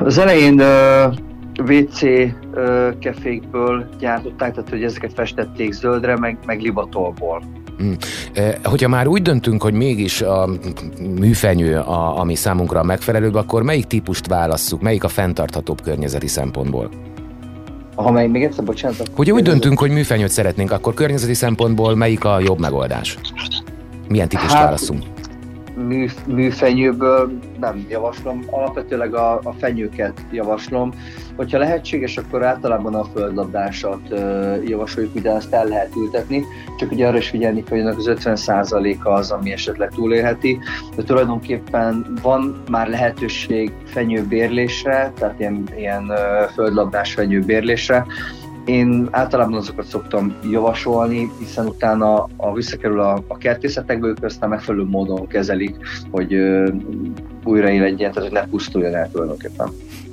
Az 0.00 0.18
elején 0.18 0.60
uh, 0.60 1.14
WC 1.68 2.02
uh, 2.02 2.98
kefékből 2.98 3.88
gyártották, 3.98 4.52
tehát 4.52 4.70
hogy 4.70 4.82
ezeket 4.82 5.12
festették 5.12 5.72
zöldre, 5.72 6.18
meg, 6.18 6.38
meg 6.46 6.60
libatolból. 6.60 7.42
Hmm. 7.78 7.96
Hogyha 8.62 8.88
már 8.88 9.06
úgy 9.06 9.22
döntünk, 9.22 9.62
hogy 9.62 9.72
mégis 9.72 10.22
a 10.22 10.48
műfenyő, 11.18 11.78
a, 11.78 12.18
ami 12.18 12.34
számunkra 12.34 12.80
a 12.80 12.82
megfelelőbb, 12.82 13.34
akkor 13.34 13.62
melyik 13.62 13.86
típust 13.86 14.26
válasszuk, 14.26 14.80
melyik 14.80 15.04
a 15.04 15.08
fenntarthatóbb 15.08 15.82
környezeti 15.82 16.26
szempontból? 16.26 16.90
Ha 17.94 18.10
mely, 18.10 18.26
még 18.26 18.42
egyszer, 18.42 18.64
bocsánat. 18.64 19.10
Hogyha 19.14 19.34
úgy 19.34 19.42
döntünk, 19.42 19.78
hogy 19.78 19.90
műfenyőt 19.90 20.28
szeretnénk, 20.28 20.70
akkor 20.72 20.94
környezeti 20.94 21.34
szempontból 21.34 21.94
melyik 21.94 22.24
a 22.24 22.40
jobb 22.40 22.60
megoldás? 22.60 23.18
Milyen 24.08 24.28
típust 24.28 24.52
hát, 24.52 24.64
válaszunk? 24.64 25.02
Mű, 25.86 26.08
műfenyőből 26.26 27.38
nem 27.60 27.86
javaslom, 27.88 28.44
alapvetőleg 28.50 29.14
a, 29.14 29.40
a 29.42 29.52
fenyőket 29.52 30.20
javaslom. 30.30 30.92
Hogyha 31.36 31.58
lehetséges, 31.58 32.16
akkor 32.16 32.44
általában 32.44 32.94
a 32.94 33.04
földlabdásat 33.04 34.00
javasoljuk, 34.64 35.14
ugye 35.14 35.30
azt 35.30 35.52
el 35.52 35.64
lehet 35.66 35.96
ültetni, 35.96 36.44
csak 36.78 36.90
ugye 36.90 37.06
arra 37.06 37.16
is 37.16 37.28
figyelni 37.28 37.64
hogy 37.68 37.80
az 37.80 38.10
50%-a 38.24 39.08
az, 39.08 39.30
ami 39.30 39.52
esetleg 39.52 39.90
túlélheti, 39.90 40.58
de 40.96 41.02
tulajdonképpen 41.02 42.18
van 42.22 42.62
már 42.70 42.88
lehetőség 42.88 43.72
fenyőbérlésre, 43.84 45.12
tehát 45.18 45.40
ilyen, 45.40 45.68
ilyen 45.76 46.12
földlabdás 46.54 47.12
fenyőbérlésre, 47.14 48.06
én 48.68 49.08
általában 49.10 49.54
azokat 49.54 49.86
szoktam 49.86 50.34
javasolni, 50.50 51.30
hiszen 51.38 51.66
utána 51.66 52.28
a 52.36 52.52
visszakerül 52.54 53.00
a, 53.00 53.22
a 53.26 53.38
kertészetekből, 53.38 54.14
aztán 54.22 54.48
megfelelő 54.48 54.84
módon 54.84 55.26
kezelik, 55.26 55.76
hogy 56.10 56.34
uh, 56.34 56.68
újraéledjen, 57.44 58.12
tehát 58.12 58.28
hogy 58.28 58.38
ne 58.38 58.46
pusztuljon 58.46 58.94
el 58.94 59.10
tulajdonképpen. 59.10 59.68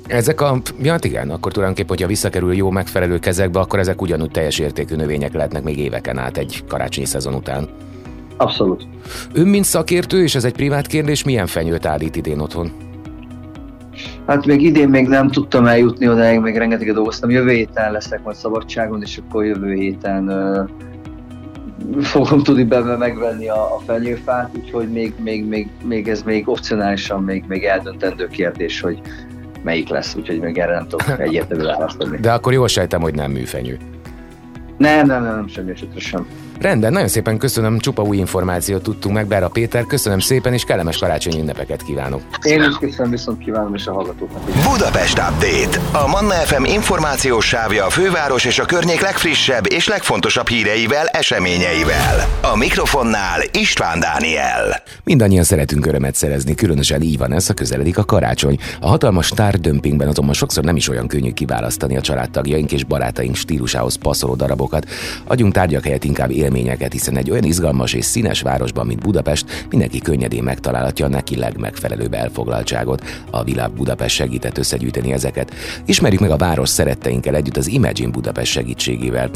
Ezek 0.06 0.40
a, 0.40 0.60
ja, 0.82 0.92
hát 0.92 1.04
igen, 1.04 1.30
akkor 1.30 1.52
tulajdonképpen, 1.52 1.90
hogyha 1.90 2.06
visszakerül 2.06 2.54
jó 2.54 2.70
megfelelő 2.70 3.18
kezekbe, 3.18 3.58
akkor 3.58 3.78
ezek 3.78 4.02
ugyanúgy 4.02 4.30
teljes 4.30 4.58
értékű 4.58 4.94
növények 4.96 5.32
lehetnek 5.32 5.62
még 5.62 5.78
éveken 5.78 6.18
át 6.18 6.36
egy 6.36 6.64
karácsonyi 6.68 7.06
szezon 7.06 7.34
után. 7.34 7.68
Abszolút. 8.36 8.86
Ön, 9.32 9.46
mint 9.46 9.64
szakértő, 9.64 10.22
és 10.22 10.34
ez 10.34 10.44
egy 10.44 10.52
privát 10.52 10.86
kérdés, 10.86 11.24
milyen 11.24 11.46
fenyőt 11.46 11.86
állít 11.86 12.16
idén 12.16 12.40
otthon? 12.40 12.85
Hát 14.26 14.46
még 14.46 14.62
idén 14.62 14.88
még 14.88 15.08
nem 15.08 15.28
tudtam 15.30 15.66
eljutni 15.66 16.08
odáig, 16.08 16.40
még 16.40 16.56
rengeteget 16.56 16.94
dolgoztam. 16.94 17.30
Jövő 17.30 17.50
héten 17.50 17.92
leszek 17.92 18.22
majd 18.22 18.36
szabadságon, 18.36 19.02
és 19.02 19.18
akkor 19.18 19.44
jövő 19.44 19.74
héten 19.74 20.28
uh, 20.28 20.68
fogom 22.02 22.42
tudni 22.42 22.64
benne 22.64 22.96
megvenni 22.96 23.48
a, 23.48 23.74
a 23.74 23.80
fenyőfát, 23.86 24.50
úgyhogy 24.56 24.88
még, 24.88 25.14
még, 25.22 25.44
még, 25.44 25.68
még 25.84 26.08
ez 26.08 26.22
még 26.22 26.48
opcionálisan 26.48 27.22
még, 27.22 27.44
még 27.48 27.64
eldöntendő 27.64 28.26
kérdés, 28.26 28.80
hogy 28.80 29.00
melyik 29.62 29.88
lesz, 29.88 30.14
úgyhogy 30.14 30.40
még 30.40 30.58
erre 30.58 30.74
nem 30.74 30.88
tudok 30.88 31.18
egyértelmű 31.26 31.64
választ 31.64 32.02
adni. 32.02 32.18
De 32.20 32.32
akkor 32.32 32.52
jól 32.52 32.68
sejtem, 32.68 33.00
hogy 33.00 33.14
nem 33.14 33.30
műfenyő. 33.30 33.78
Nem, 34.76 35.06
nem, 35.06 35.22
nem, 35.22 35.34
nem 35.34 35.48
semmi 35.48 35.70
esetre 35.70 36.00
sem. 36.00 36.26
Rendben, 36.60 36.92
nagyon 36.92 37.08
szépen 37.08 37.38
köszönöm, 37.38 37.78
csupa 37.78 38.02
új 38.02 38.16
információt 38.16 38.82
tudtunk 38.82 39.14
meg, 39.14 39.26
Bára 39.26 39.48
Péter, 39.48 39.86
köszönöm 39.86 40.18
szépen, 40.18 40.52
és 40.52 40.64
kellemes 40.64 40.98
karácsonyi 40.98 41.40
ünnepeket 41.40 41.82
kívánok. 41.82 42.20
Én 42.42 42.62
is 42.62 42.76
köszönöm, 42.80 43.10
viszont 43.10 43.38
kívánom, 43.38 43.74
és 43.74 43.86
a 43.86 43.92
hallgatóknak. 43.92 44.42
Budapest 44.72 45.18
Update, 45.18 45.98
a 46.04 46.06
Manna 46.06 46.34
FM 46.34 46.64
információs 46.64 47.46
sávja 47.46 47.86
a 47.86 47.90
főváros 47.90 48.44
és 48.44 48.58
a 48.58 48.64
környék 48.64 49.00
legfrissebb 49.00 49.72
és 49.72 49.88
legfontosabb 49.88 50.48
híreivel, 50.48 51.06
eseményeivel. 51.06 52.28
A 52.52 52.56
mikrofonnál 52.56 53.40
István 53.52 54.00
Dániel. 54.00 54.82
Mindannyian 55.04 55.44
szeretünk 55.44 55.86
örömet 55.86 56.14
szerezni, 56.14 56.54
különösen 56.54 57.02
így 57.02 57.18
van 57.18 57.32
ez, 57.32 57.50
a 57.50 57.54
közeledik 57.54 57.98
a 57.98 58.04
karácsony. 58.04 58.58
A 58.80 58.88
hatalmas 58.88 59.32
dömpingben 59.60 60.08
azonban 60.08 60.34
sokszor 60.34 60.64
nem 60.64 60.76
is 60.76 60.88
olyan 60.88 61.06
könnyű 61.06 61.32
kiválasztani 61.32 61.96
a 61.96 62.00
családtagjaink 62.00 62.72
és 62.72 62.84
barátaink 62.84 63.36
stílusához 63.36 63.94
passzoló 63.94 64.34
darabokat. 64.34 64.86
Adjunk 65.24 65.52
tárgyak 65.52 65.84
helyett 65.84 66.04
inkább 66.04 66.30
élményeket, 66.46 66.92
hiszen 66.92 67.16
egy 67.16 67.30
olyan 67.30 67.44
izgalmas 67.44 67.92
és 67.92 68.04
színes 68.04 68.40
városban, 68.40 68.86
mint 68.86 69.00
Budapest, 69.00 69.66
mindenki 69.70 69.98
könnyedén 69.98 70.42
megtalálhatja 70.42 71.08
neki 71.08 71.36
legmegfelelőbb 71.36 72.14
elfoglaltságot. 72.14 73.04
A 73.30 73.44
Világ 73.44 73.70
Budapest 73.70 74.14
segített 74.14 74.58
összegyűjteni 74.58 75.12
ezeket. 75.12 75.54
Ismerjük 75.84 76.20
meg 76.20 76.30
a 76.30 76.36
város 76.36 76.68
szeretteinkkel 76.68 77.34
együtt 77.34 77.56
az 77.56 77.66
Imagine 77.66 78.10
Budapest 78.10 78.52
segítségével. 78.52 79.30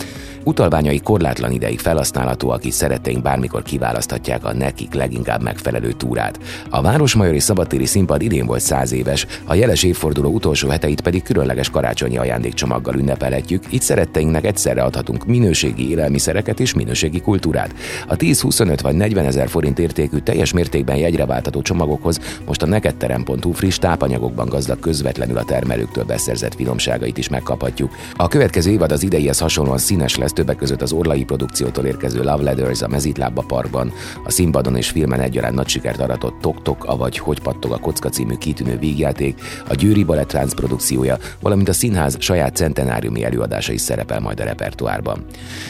Utalványai 0.45 1.01
korlátlan 1.01 1.53
ideig 1.53 1.79
felhasználhatóak, 1.79 2.65
így 2.65 2.73
szeretteink 2.73 3.23
bármikor 3.23 3.63
kiválaszthatják 3.63 4.45
a 4.45 4.55
nekik 4.55 4.95
leginkább 4.95 5.43
megfelelő 5.43 5.93
túrát. 5.93 6.39
A 6.71 6.83
Városmajori 6.83 7.39
Szabadtéri 7.39 7.87
Színpad 7.87 8.23
idén 8.23 8.47
volt 8.47 8.61
száz 8.61 8.93
éves, 8.93 9.27
a 9.45 9.55
jeles 9.55 9.83
évforduló 9.83 10.31
utolsó 10.31 10.69
heteit 10.69 11.01
pedig 11.01 11.23
különleges 11.23 11.71
karácsonyi 11.71 12.17
ajándékcsomaggal 12.17 12.95
ünnepelhetjük, 12.95 13.65
így 13.71 13.83
szeretteinknek 13.83 14.45
egyszerre 14.45 14.83
adhatunk 14.83 15.27
minőségi 15.27 15.91
élelmiszereket 15.91 16.61
és 16.61 16.75
minőségi 16.75 17.00
minőségi 17.01 17.21
kultúrát. 17.21 17.75
A 18.07 18.17
10-25 18.17 18.79
vagy 18.83 18.95
40 18.95 19.25
ezer 19.25 19.49
forint 19.49 19.79
értékű 19.79 20.19
teljes 20.19 20.53
mértékben 20.53 20.97
jegyre 20.97 21.27
váltató 21.27 21.63
csomagokhoz 21.63 22.19
most 22.47 22.63
a 22.63 22.67
nekedterem.hu 22.67 23.53
friss 23.53 23.79
tápanyagokban 23.79 24.49
gazdag 24.49 24.81
közvetlenül 24.81 25.37
a 25.37 25.45
termelőktől 25.45 26.05
beszerzett 26.05 26.55
finomságait 26.55 27.19
is 27.19 27.29
megkaphatjuk. 27.29 27.91
A 28.17 28.29
következő 28.29 28.71
évad 28.71 28.93
az 28.93 29.03
ideihez 29.03 29.39
hasonlóan 29.39 29.79
színes 29.79 30.17
lesz 30.17 30.33
többek 30.33 30.57
között 30.57 30.83
az 30.83 30.93
Orlai 30.93 31.25
produkciótól 31.25 31.85
érkező 31.85 32.23
Love 32.23 32.43
Letters 32.43 32.83
a 32.83 32.89
Mezitlábba 32.89 33.43
Parkban, 33.47 33.93
a 34.25 34.31
színpadon 34.31 34.77
és 34.77 34.89
filmen 34.89 35.21
egyaránt 35.21 35.55
nagy 35.55 35.69
sikert 35.69 36.01
aratott 36.01 36.41
Tok 36.41 36.63
Tok, 36.63 36.85
avagy 36.85 37.19
Hogy 37.19 37.41
pattog 37.41 37.73
a 37.73 37.79
kocka 37.79 38.09
című 38.09 38.35
kitűnő 38.35 38.79
vígjáték, 38.79 39.41
a 39.69 39.75
Győri 39.75 40.05
Balett 40.05 40.55
produkciója, 40.55 41.19
valamint 41.41 41.69
a 41.69 41.73
színház 41.73 42.17
saját 42.19 42.57
centenáriumi 42.57 43.25
előadása 43.25 43.73
is 43.73 43.81
szerepel 43.81 44.21
majd 44.21 44.41
a 44.41 44.45
repertoárban. 44.45 45.25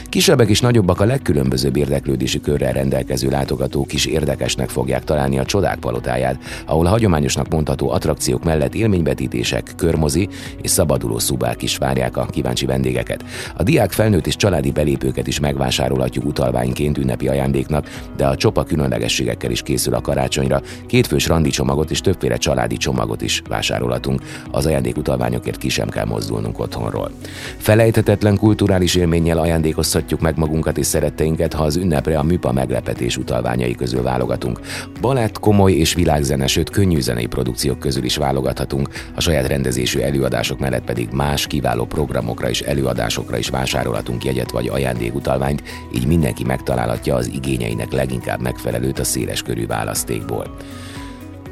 Kisebbek 0.08 0.48
és 0.48 0.60
nagyobbak 0.60 1.00
a 1.00 1.04
legkülönbözőbb 1.20 1.76
érdeklődési 1.76 2.40
körrel 2.40 2.72
rendelkező 2.72 3.28
látogatók 3.28 3.92
is 3.92 4.06
érdekesnek 4.06 4.68
fogják 4.68 5.04
találni 5.04 5.38
a 5.38 5.44
csodák 5.44 5.78
palotáját, 5.78 6.38
ahol 6.66 6.86
a 6.86 6.88
hagyományosnak 6.88 7.48
mondható 7.48 7.90
attrakciók 7.90 8.44
mellett 8.44 8.74
élményvetítések, 8.74 9.72
körmozi 9.76 10.28
és 10.62 10.70
szabaduló 10.70 11.18
szubák 11.18 11.62
is 11.62 11.76
várják 11.76 12.16
a 12.16 12.26
kíváncsi 12.26 12.66
vendégeket. 12.66 13.24
A 13.56 13.62
diák 13.62 13.92
felnőtt 13.92 14.26
és 14.26 14.36
családi 14.36 14.70
belépőket 14.70 15.26
is 15.26 15.40
megvásárolhatjuk 15.40 16.24
utalványként 16.24 16.98
ünnepi 16.98 17.28
ajándéknak, 17.28 17.90
de 18.16 18.26
a 18.26 18.36
csopa 18.36 18.64
különlegességekkel 18.64 19.50
is 19.50 19.62
készül 19.62 19.94
a 19.94 20.00
karácsonyra, 20.00 20.60
kétfős 20.86 21.26
randi 21.26 21.50
csomagot 21.50 21.90
és 21.90 22.00
többféle 22.00 22.36
családi 22.36 22.76
csomagot 22.76 23.22
is 23.22 23.42
vásárolhatunk. 23.48 24.20
Az 24.50 24.66
ajándékutalványokért 24.66 25.58
ki 25.58 25.68
sem 25.68 25.88
kell 25.88 26.04
mozdulnunk 26.04 26.58
otthonról. 26.58 27.10
Felejthetetlen 27.56 28.36
kulturális 28.36 28.94
élménnyel 28.94 29.38
ajándékozhatjuk 29.38 30.20
meg 30.20 30.36
magunkat 30.36 30.78
és 30.78 30.86
szeretteinket, 31.10 31.52
ha 31.52 31.64
az 31.64 31.76
ünnepre 31.76 32.18
a 32.18 32.22
műpa 32.22 32.52
meglepetés 32.52 33.16
utalványai 33.16 33.74
közül 33.74 34.02
válogatunk. 34.02 34.60
Balett, 35.00 35.38
komoly 35.38 35.72
és 35.72 35.94
világzene, 35.94 36.46
sőt 36.46 36.70
könnyű 36.70 37.00
zenei 37.00 37.26
produkciók 37.26 37.78
közül 37.78 38.04
is 38.04 38.16
válogathatunk, 38.16 38.88
a 39.14 39.20
saját 39.20 39.46
rendezésű 39.46 40.00
előadások 40.00 40.58
mellett 40.58 40.84
pedig 40.84 41.08
más 41.12 41.46
kiváló 41.46 41.84
programokra 41.84 42.48
és 42.48 42.60
előadásokra 42.60 43.38
is 43.38 43.48
vásárolhatunk 43.48 44.24
jegyet 44.24 44.50
vagy 44.50 44.68
ajándékutalványt, 44.68 45.62
így 45.94 46.06
mindenki 46.06 46.44
megtalálhatja 46.44 47.14
az 47.14 47.30
igényeinek 47.34 47.92
leginkább 47.92 48.40
megfelelőt 48.40 48.98
a 48.98 49.04
széleskörű 49.04 49.66
választékból. 49.66 50.56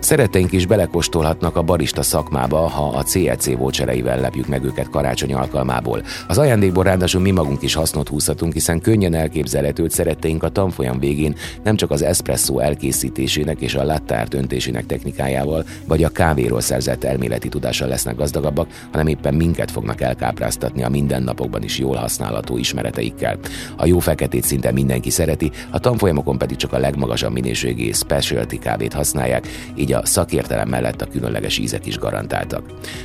Szeretteink 0.00 0.52
is 0.52 0.66
belekóstolhatnak 0.66 1.56
a 1.56 1.62
barista 1.62 2.02
szakmába, 2.02 2.56
ha 2.56 2.88
a 2.88 3.02
CLC 3.02 3.56
vouchereivel 3.56 4.20
lepjük 4.20 4.46
meg 4.46 4.64
őket 4.64 4.90
karácsony 4.90 5.34
alkalmából. 5.34 6.02
Az 6.28 6.38
ajándékból 6.38 6.84
ráadásul 6.84 7.20
mi 7.20 7.30
magunk 7.30 7.62
is 7.62 7.74
hasznot 7.74 8.08
húzhatunk, 8.08 8.52
hiszen 8.52 8.80
könnyen 8.80 9.14
elképzelhető, 9.14 9.82
hogy 9.82 9.90
szeretteink 9.90 10.42
a 10.42 10.48
tanfolyam 10.48 10.98
végén 10.98 11.36
nem 11.62 11.76
csak 11.76 11.90
az 11.90 12.02
espresso 12.02 12.58
elkészítésének 12.58 13.60
és 13.60 13.74
a 13.74 13.84
latte 13.84 14.26
öntésének 14.30 14.86
technikájával, 14.86 15.64
vagy 15.86 16.04
a 16.04 16.08
kávéról 16.08 16.60
szerzett 16.60 17.04
elméleti 17.04 17.48
tudással 17.48 17.88
lesznek 17.88 18.16
gazdagabbak, 18.16 18.86
hanem 18.92 19.06
éppen 19.06 19.34
minket 19.34 19.70
fognak 19.70 20.00
elkápráztatni 20.00 20.82
a 20.82 20.88
mindennapokban 20.88 21.62
is 21.62 21.78
jól 21.78 21.96
használható 21.96 22.56
ismereteikkel. 22.56 23.38
A 23.76 23.86
jó 23.86 23.98
feketét 23.98 24.44
szinte 24.44 24.72
mindenki 24.72 25.10
szereti, 25.10 25.50
a 25.70 25.78
tanfolyamokon 25.78 26.38
pedig 26.38 26.56
csak 26.56 26.72
a 26.72 26.78
legmagasabb 26.78 27.32
minőségi 27.32 27.92
specialty 27.92 28.58
kávét 28.58 28.92
használják, 28.92 29.46
így 29.74 29.87
így 29.88 29.94
a 29.94 30.06
szakértelem 30.06 30.68
mellett 30.68 31.02
a 31.02 31.06
különleges 31.06 31.58
ízek 31.58 31.86
is 31.86 31.98
garantáltak. 31.98 32.62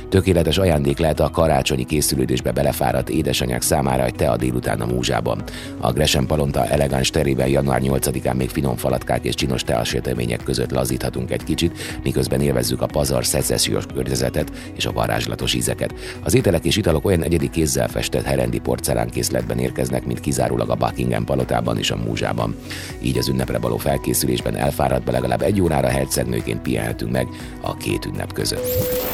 Tökéletes 0.08 0.58
ajándék 0.58 0.98
lehet 0.98 1.20
a 1.20 1.30
karácsonyi 1.30 1.84
készülődésbe 1.84 2.52
belefáradt 2.52 3.08
édesanyák 3.08 3.62
számára 3.62 4.04
egy 4.04 4.14
tea 4.14 4.36
délután 4.36 4.80
a 4.80 4.86
múzsában. 4.86 5.42
A 5.80 5.92
Gresham 5.92 6.26
Palonta 6.26 6.66
elegáns 6.66 7.10
terében 7.10 7.48
január 7.48 7.80
8-án 7.84 8.36
még 8.36 8.48
finom 8.48 8.76
falatkák 8.76 9.24
és 9.24 9.34
csinos 9.34 9.62
teasértemények 9.62 10.42
között 10.42 10.70
lazíthatunk 10.70 11.30
egy 11.30 11.44
kicsit, 11.44 12.00
miközben 12.02 12.40
élvezzük 12.40 12.82
a 12.82 12.86
pazar 12.86 13.24
szecessziós 13.24 13.84
környezetet 13.94 14.52
és 14.76 14.86
a 14.86 14.92
varázslatos 14.92 15.54
ízeket. 15.54 15.94
Az 16.24 16.34
ételek 16.34 16.64
és 16.64 16.76
italok 16.76 17.04
olyan 17.04 17.22
egyedi 17.22 17.50
kézzel 17.50 17.88
festett 17.88 18.24
herendi 18.24 18.58
porcelánkészletben 18.58 19.58
érkeznek, 19.58 20.04
mint 20.04 20.20
kizárólag 20.20 20.70
a 20.70 20.74
Buckingham 20.74 21.24
palotában 21.24 21.78
és 21.78 21.90
a 21.90 21.96
múzsában. 21.96 22.56
Így 23.02 23.18
az 23.18 23.28
ünnepre 23.28 23.58
való 23.58 23.76
felkészülésben 23.76 24.56
elfáradt 24.56 25.04
be 25.04 25.12
legalább 25.12 25.42
egy 25.42 25.60
órára 25.60 25.88
hercegnőként 25.88 26.62
pihenhetünk 26.74 27.10
meg 27.10 27.28
a 27.60 27.76
két 27.76 28.04
ünnep 28.04 28.32
között. 28.32 28.66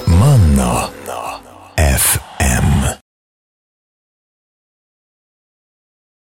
Manna 0.06 0.90
FM 1.96 2.99